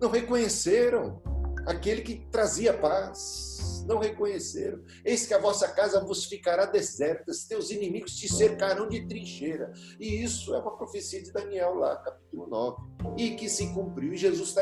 [0.00, 1.22] não reconheceram
[1.66, 4.82] aquele que trazia paz não reconheceram.
[5.02, 9.72] Eis que a vossa casa vos ficará deserta, teus inimigos te cercarão de trincheira.
[9.98, 12.82] E isso é uma profecia de Daniel lá, capítulo 9.
[13.16, 14.12] E que se cumpriu.
[14.12, 14.60] E Jesus está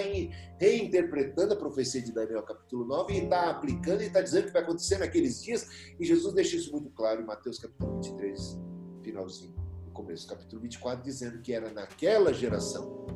[0.59, 4.62] reinterpretando a profecia de Daniel, capítulo 9, e está aplicando e está dizendo que vai
[4.62, 5.68] acontecer naqueles dias.
[5.99, 8.61] E Jesus deixa isso muito claro em Mateus, capítulo 23,
[9.03, 13.07] finalzinho, no começo, capítulo 24, dizendo que era naquela geração,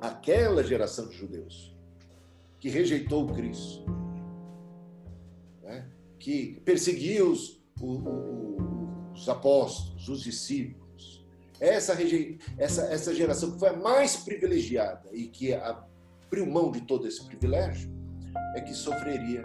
[0.00, 1.76] aquela geração de judeus,
[2.60, 4.03] que rejeitou o Cristo,
[6.18, 11.24] que perseguia os, os apóstolos, os discípulos.
[11.60, 11.96] Essa,
[12.58, 17.24] essa, essa geração que foi a mais privilegiada e que abriu mão de todo esse
[17.24, 17.90] privilégio,
[18.56, 19.42] é que sofreria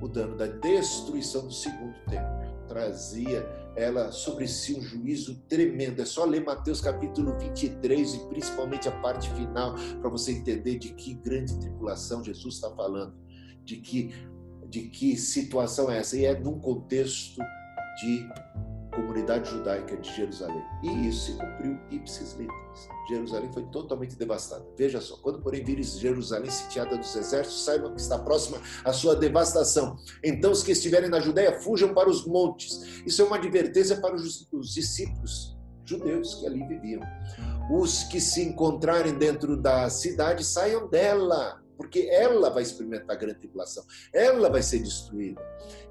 [0.00, 2.66] o dano da destruição do segundo templo.
[2.66, 3.46] Trazia
[3.76, 6.00] ela sobre si um juízo tremendo.
[6.00, 10.92] É só ler Mateus capítulo 23 e principalmente a parte final para você entender de
[10.94, 13.14] que grande tribulação Jesus está falando.
[13.64, 14.12] De que
[14.72, 16.16] de que situação é essa?
[16.16, 17.38] E é num contexto
[18.00, 18.26] de
[18.90, 20.62] comunidade judaica de Jerusalém.
[20.82, 22.88] E isso se cumpriu ipsis litteris.
[23.06, 24.64] Jerusalém foi totalmente devastada.
[24.76, 29.14] Veja só, quando porém vires Jerusalém sitiada dos exércitos, saibam que está próxima a sua
[29.14, 29.94] devastação.
[30.24, 33.02] Então os que estiverem na Judéia fujam para os montes.
[33.04, 35.54] Isso é uma advertência para os, os discípulos
[35.84, 37.02] judeus que ali viviam.
[37.70, 43.40] Os que se encontrarem dentro da cidade saiam dela porque ela vai experimentar a grande
[43.40, 45.42] tribulação, ela vai ser destruída.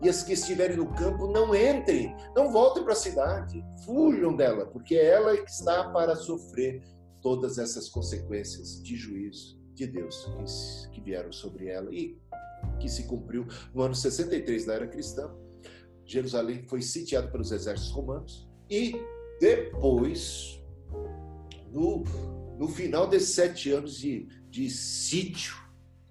[0.02, 4.66] E as que estiverem no campo, não entrem, não voltem para a cidade, fujam dela,
[4.68, 6.82] porque é ela que está para sofrer
[7.22, 12.18] todas essas consequências de juízo de Deus que, que vieram sobre ela e
[12.80, 15.30] que se cumpriu no ano 63 da era cristã.
[16.06, 18.96] Jerusalém foi sitiado pelos exércitos romanos e
[19.42, 20.64] depois,
[21.70, 22.06] no,
[22.58, 25.62] no final desses sete anos de, de sítio,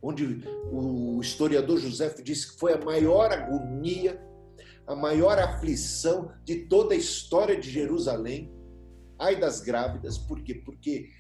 [0.02, 0.42] onde
[0.72, 4.20] o historiador José disse que foi a maior agonia,
[4.86, 8.52] a maior aflição de toda a história de Jerusalém.
[9.18, 10.54] Ai das grávidas, por quê?
[10.54, 11.10] Porque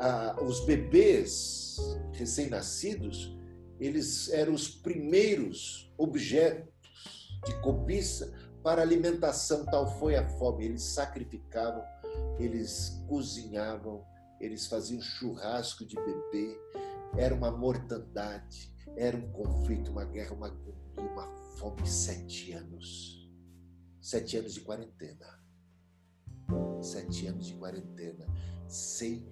[0.00, 1.76] ah, os bebês
[2.12, 3.36] recém-nascidos,
[3.78, 6.68] eles eram os primeiros objetos
[7.46, 10.64] de cobiça para alimentação, tal foi a fome.
[10.64, 11.82] Eles sacrificavam,
[12.38, 14.04] eles cozinhavam,
[14.40, 16.56] eles faziam churrasco de bebê,
[17.16, 20.50] era uma mortandade, era um conflito, uma guerra, uma
[20.98, 21.86] uma fome.
[21.86, 23.30] Sete anos.
[24.00, 25.26] Sete anos de quarentena.
[26.80, 28.26] Sete anos de quarentena.
[28.66, 29.26] Sem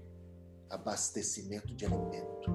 [0.70, 2.51] abastecimento de alimento.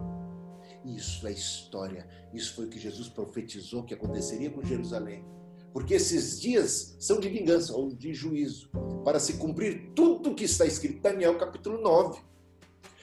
[0.85, 2.07] Isso é história.
[2.33, 5.25] Isso foi o que Jesus profetizou que aconteceria com Jerusalém.
[5.73, 8.69] Porque esses dias são de vingança ou de juízo,
[9.05, 12.21] para se cumprir tudo que está escrito em Daniel capítulo 9.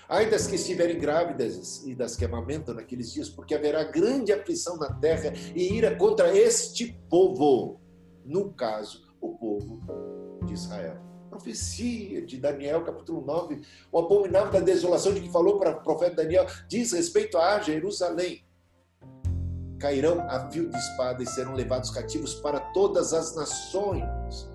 [0.09, 4.77] Ai das que estiverem grávidas e das que amamentam naqueles dias, porque haverá grande aflição
[4.79, 7.79] na terra e ira contra este povo.
[8.25, 9.83] No caso, o povo
[10.47, 15.71] de Israel profecia de Daniel, capítulo 9, o abominável da desolação de que falou para
[15.71, 18.45] o profeta Daniel, diz respeito a Jerusalém.
[19.79, 24.51] Cairão a fio de espada e serão levados cativos para todas as nações,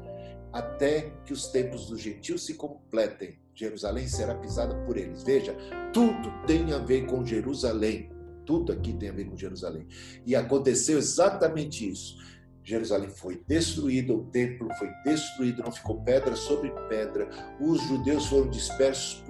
[0.51, 3.39] até que os tempos dos gentios se completem.
[3.55, 5.23] Jerusalém será pisada por eles.
[5.23, 5.55] Veja,
[5.93, 8.11] tudo tem a ver com Jerusalém.
[8.45, 9.87] Tudo aqui tem a ver com Jerusalém.
[10.25, 12.17] E aconteceu exatamente isso.
[12.63, 17.29] Jerusalém foi destruída, o templo foi destruído, não ficou pedra sobre pedra,
[17.59, 19.21] os judeus foram dispersos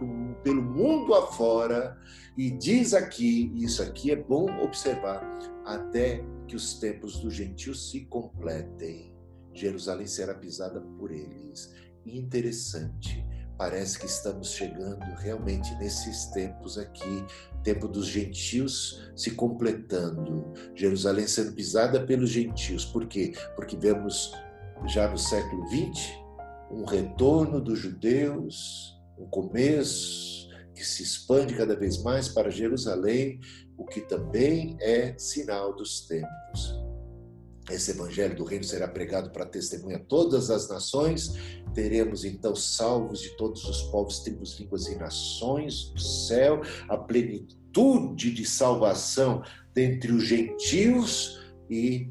[0.44, 1.98] pelo mundo afora,
[2.38, 5.24] e diz aqui, e isso aqui é bom observar,
[5.66, 9.12] até que os tempos dos gentios se completem.
[9.52, 11.74] Jerusalém será pisada por eles.
[12.06, 13.26] Interessante
[13.58, 17.26] parece que estamos chegando realmente nesses tempos aqui,
[17.64, 22.86] tempo dos gentios se completando, Jerusalém sendo pisada pelos gentios.
[22.86, 23.34] Por quê?
[23.56, 24.34] Porque vemos
[24.88, 26.24] já no século XX
[26.72, 33.40] um retorno dos judeus, um começo que se expande cada vez mais para Jerusalém,
[33.78, 36.83] o que também é sinal dos tempos.
[37.70, 41.34] Esse evangelho do reino será pregado para testemunha a todas as nações.
[41.74, 48.32] Teremos então salvos de todos os povos, tribos, línguas e nações do céu, a plenitude
[48.32, 49.44] de salvação
[49.74, 51.40] dentre os gentios
[51.70, 52.10] e,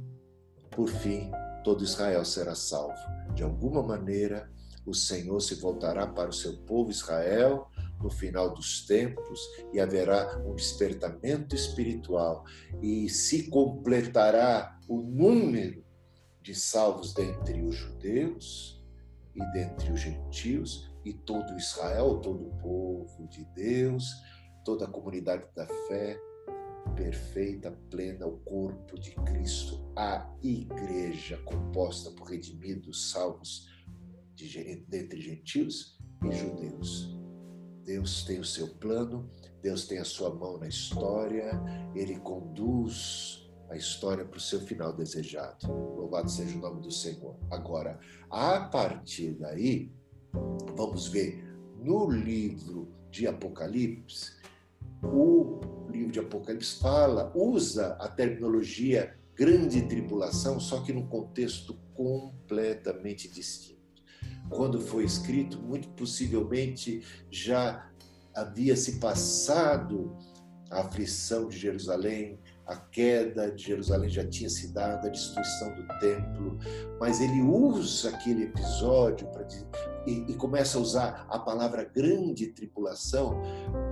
[0.71, 1.31] por fim,
[1.63, 2.97] todo Israel será salvo.
[3.35, 4.51] De alguma maneira,
[4.87, 7.69] o Senhor se voltará para o seu povo Israel
[8.03, 9.41] no final dos tempos
[9.73, 12.45] e haverá um despertamento espiritual
[12.83, 15.83] e se completará o número
[16.43, 18.85] de salvos dentre os judeus
[19.35, 24.05] e dentre os gentios e todo Israel, todo o povo de Deus,
[24.63, 26.21] toda a comunidade da fé
[26.95, 33.67] perfeita, plena, o corpo de Cristo, a igreja composta por redimidos, salvos
[34.35, 37.17] de, dentre gentios e judeus.
[37.83, 39.31] Deus tem o seu plano,
[39.63, 41.59] Deus tem a sua mão na história,
[41.95, 43.42] ele conduz
[43.73, 45.67] a história para o seu final desejado.
[45.67, 47.37] Louvado seja o nome do Senhor.
[47.51, 47.99] Agora,
[48.31, 49.91] a partir daí,
[50.77, 51.45] vamos ver
[51.79, 54.33] no livro de Apocalipse,
[55.03, 55.61] o
[55.91, 63.83] livro de Apocalipse fala, usa a terminologia grande tribulação, só que num contexto completamente distinto
[64.49, 67.91] quando foi escrito, muito possivelmente já
[68.35, 70.17] havia se passado
[70.71, 75.87] a aflição de Jerusalém, a queda de Jerusalém já tinha se dado, a destruição do
[75.99, 76.59] templo,
[77.01, 79.47] mas ele usa aquele episódio para
[80.07, 83.41] e, e começa a usar a palavra grande tribulação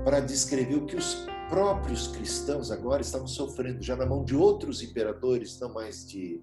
[0.04, 4.82] para descrever o que os próprios cristãos agora estavam sofrendo, já na mão de outros
[4.82, 6.40] imperadores, não mais de,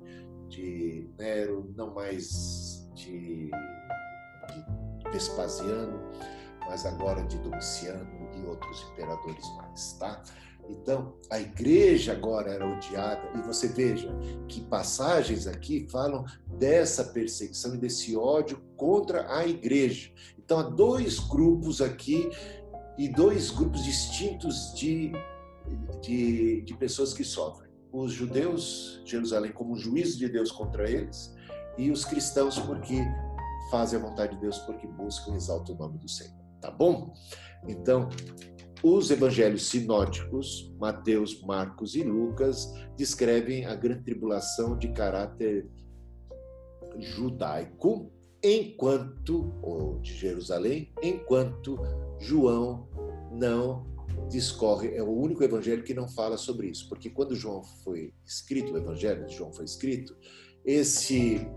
[0.48, 3.52] de Nero, não mais de
[4.48, 6.00] de Vespasiano,
[6.68, 10.22] mas agora de Domiciano e outros imperadores mais, tá?
[10.70, 14.10] Então, a igreja agora era odiada, e você veja
[14.48, 16.26] que passagens aqui falam
[16.58, 20.12] dessa perseguição e desse ódio contra a igreja.
[20.38, 22.30] Então, há dois grupos aqui,
[22.98, 25.12] e dois grupos distintos de,
[26.02, 27.70] de, de pessoas que sofrem.
[27.92, 31.34] Os judeus, Jerusalém, como juízo de Deus contra eles,
[31.78, 33.06] e os cristãos, porque
[33.70, 36.34] fazem a vontade de Deus porque buscam e exaltam o nome do Senhor.
[36.60, 37.14] Tá bom?
[37.68, 38.10] Então,
[38.84, 45.68] os evangelhos sinóticos, Mateus, Marcos e Lucas, descrevem a grande tribulação de caráter
[47.00, 48.12] judaico,
[48.44, 51.78] enquanto, ou de Jerusalém, enquanto
[52.20, 52.88] João
[53.32, 53.86] não
[54.30, 58.74] discorre, é o único evangelho que não fala sobre isso, porque quando João foi escrito,
[58.74, 60.16] o evangelho de João foi escrito,
[60.66, 61.48] esse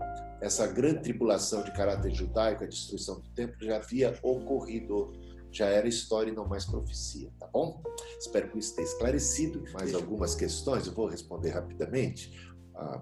[0.41, 5.13] essa grande tribulação de caráter judaico, a destruição do templo, já havia ocorrido,
[5.51, 7.81] já era história e não mais profecia, tá bom?
[8.19, 9.63] Espero que isso tenha esclarecido.
[9.73, 12.51] Mais algumas questões, eu vou responder rapidamente.
[12.75, 13.01] Ah,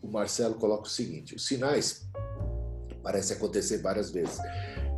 [0.00, 2.08] o Marcelo coloca o seguinte: os sinais
[3.02, 4.38] parecem acontecer várias vezes.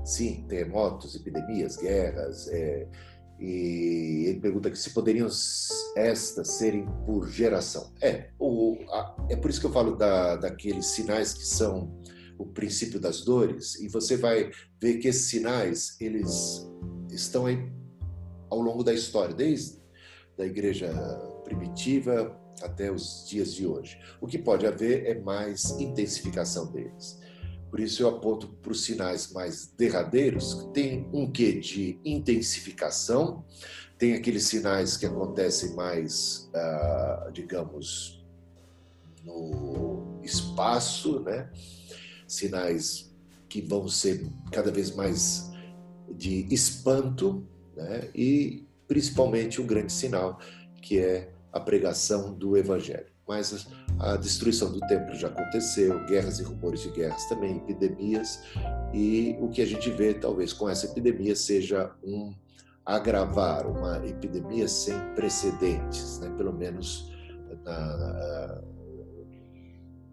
[0.04, 2.86] Sim, terremotos, epidemias, guerras, é,
[3.40, 5.28] E ele pergunta que se poderiam
[5.96, 7.92] estas serem por geração.
[8.02, 11.98] É, o, a, é por isso que eu falo da, daqueles sinais que são
[12.38, 16.66] o princípio das dores, e você vai ver que esses sinais, eles
[17.10, 17.72] estão aí
[18.50, 19.82] ao longo da história, desde
[20.36, 20.90] da igreja
[21.44, 23.98] primitiva até os dias de hoje.
[24.20, 27.18] O que pode haver é mais intensificação deles.
[27.70, 33.44] Por isso eu aponto para os sinais mais derradeiros, que tem um quê de intensificação,
[33.98, 38.24] tem aqueles sinais que acontecem mais, ah, digamos,
[39.24, 41.50] no espaço, né?
[42.26, 43.14] Sinais
[43.48, 45.50] que vão ser cada vez mais
[46.10, 47.46] de espanto,
[47.76, 48.10] né?
[48.14, 50.38] e principalmente um grande sinal
[50.82, 53.06] que é a pregação do Evangelho.
[53.26, 53.66] Mas
[53.98, 58.42] a destruição do templo já aconteceu, guerras e rumores de guerras também, epidemias,
[58.92, 62.34] e o que a gente vê talvez com essa epidemia seja um
[62.84, 66.28] agravar, uma epidemia sem precedentes, né?
[66.36, 67.10] pelo menos
[67.64, 68.62] na,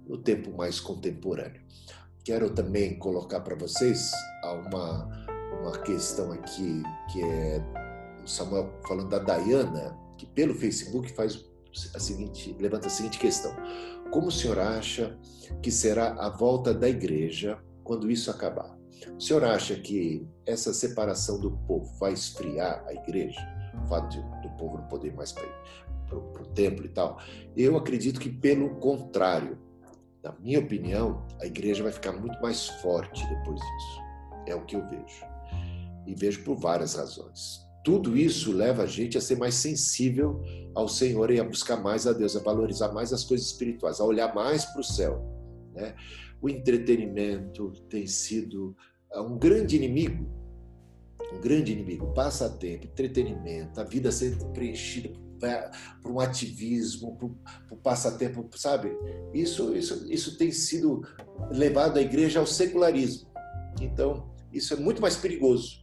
[0.07, 1.62] no tempo mais contemporâneo.
[2.24, 4.11] Quero também colocar para vocês
[4.43, 5.09] uma,
[5.59, 7.59] uma questão aqui que é
[8.24, 11.43] o Samuel falando da Dayana, que pelo Facebook faz
[11.95, 13.55] a seguinte, levanta a seguinte questão:
[14.11, 15.17] Como o senhor acha
[15.63, 18.78] que será a volta da igreja quando isso acabar?
[19.17, 23.41] O senhor acha que essa separação do povo vai esfriar a igreja?
[23.84, 25.47] O fato do povo não poder mais para
[26.15, 27.19] o templo e tal?
[27.57, 29.57] Eu acredito que, pelo contrário,
[30.24, 34.01] na minha opinião, a igreja vai ficar muito mais forte depois disso.
[34.47, 35.26] É o que eu vejo.
[36.05, 37.59] E vejo por várias razões.
[37.84, 40.43] Tudo isso leva a gente a ser mais sensível
[40.76, 44.05] ao Senhor e a buscar mais a Deus, a valorizar mais as coisas espirituais, a
[44.05, 45.24] olhar mais para o céu.
[45.74, 45.95] Né?
[46.39, 48.76] O entretenimento tem sido
[49.11, 50.30] ah, um grande inimigo,
[51.34, 52.13] um grande inimigo.
[52.13, 55.09] Passatempo, entretenimento, a vida sendo preenchida
[56.02, 57.32] por um ativismo, por,
[57.68, 58.92] por passatempo, sabe?
[59.34, 61.02] Isso, isso, isso tem sido
[61.52, 63.30] levado a igreja ao secularismo.
[63.82, 65.82] Então, isso é muito mais perigoso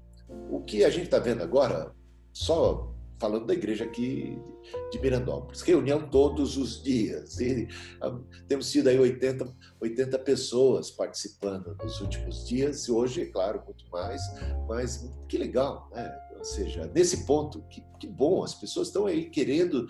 [0.50, 1.92] o que a gente está vendo agora,
[2.32, 4.38] só falando da igreja aqui
[4.92, 7.40] de Mirandópolis, reunião todos os dias.
[7.40, 7.66] E
[8.00, 13.62] ah, temos tido aí 80, 80 pessoas participando nos últimos dias, e hoje, é claro,
[13.64, 14.22] muito mais,
[14.68, 16.16] mas que legal, né?
[16.38, 19.86] Ou seja, nesse ponto, que, que bom, as pessoas estão aí querendo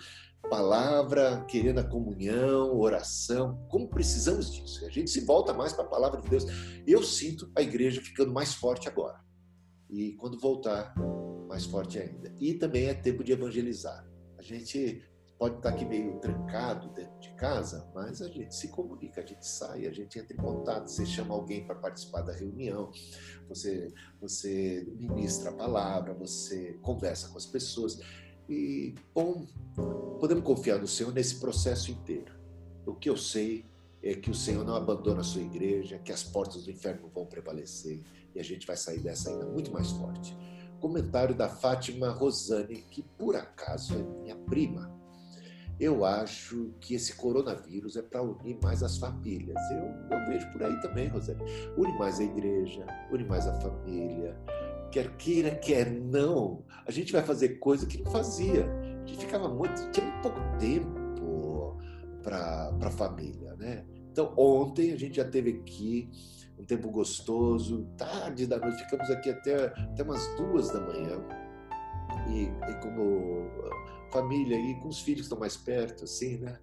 [0.49, 4.85] palavra, querendo a comunhão, oração, como precisamos disso.
[4.85, 6.45] A gente se volta mais para a palavra de Deus.
[6.87, 9.19] Eu sinto a igreja ficando mais forte agora
[9.89, 10.93] e quando voltar,
[11.47, 12.33] mais forte ainda.
[12.39, 14.07] E também é tempo de evangelizar.
[14.37, 15.03] A gente
[15.39, 19.47] pode estar aqui meio trancado dentro de casa, mas a gente se comunica, a gente
[19.47, 22.91] sai, a gente entra em contato, você chama alguém para participar da reunião,
[23.47, 28.01] você, você ministra a palavra, você conversa com as pessoas.
[28.49, 29.47] E, bom,
[30.19, 32.33] podemos confiar no Senhor nesse processo inteiro.
[32.85, 33.65] O que eu sei
[34.03, 37.25] é que o Senhor não abandona a sua igreja, que as portas do inferno vão
[37.25, 38.03] prevalecer
[38.35, 40.35] e a gente vai sair dessa ainda muito mais forte.
[40.81, 44.98] Comentário da Fátima Rosane, que por acaso é minha prima.
[45.79, 49.57] Eu acho que esse coronavírus é para unir mais as famílias.
[49.71, 51.41] Eu, eu vejo por aí também, Rosane.
[51.77, 54.37] Une mais a igreja, une mais a família.
[54.91, 58.69] Quer queira, quer não, a gente vai fazer coisa que não fazia.
[59.03, 61.77] A gente ficava muito, tinha muito pouco tempo
[62.23, 63.85] para a família, né?
[64.11, 66.09] Então, ontem a gente já teve aqui
[66.57, 71.23] um tempo gostoso, tarde da noite, ficamos aqui até, até umas duas da manhã.
[72.27, 73.47] E, e como
[74.11, 76.59] família e com os filhos que estão mais perto, assim, né?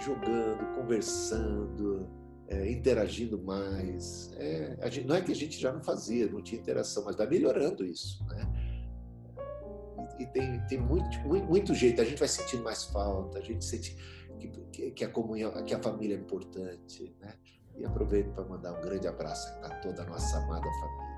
[0.00, 2.08] Jogando, conversando,
[2.48, 4.32] é, interagindo mais.
[4.36, 7.26] É, gente, não é que a gente já não fazia, não tinha interação, mas está
[7.26, 8.74] melhorando isso, né?
[10.18, 13.64] E, tem, tem muito, muito, muito, jeito, a gente vai sentindo mais falta, a gente
[13.64, 13.96] sente
[14.70, 17.34] que, que a comunhão, que a família é importante, né?
[17.76, 21.13] E aproveito para mandar um grande abraço a toda a nossa amada família.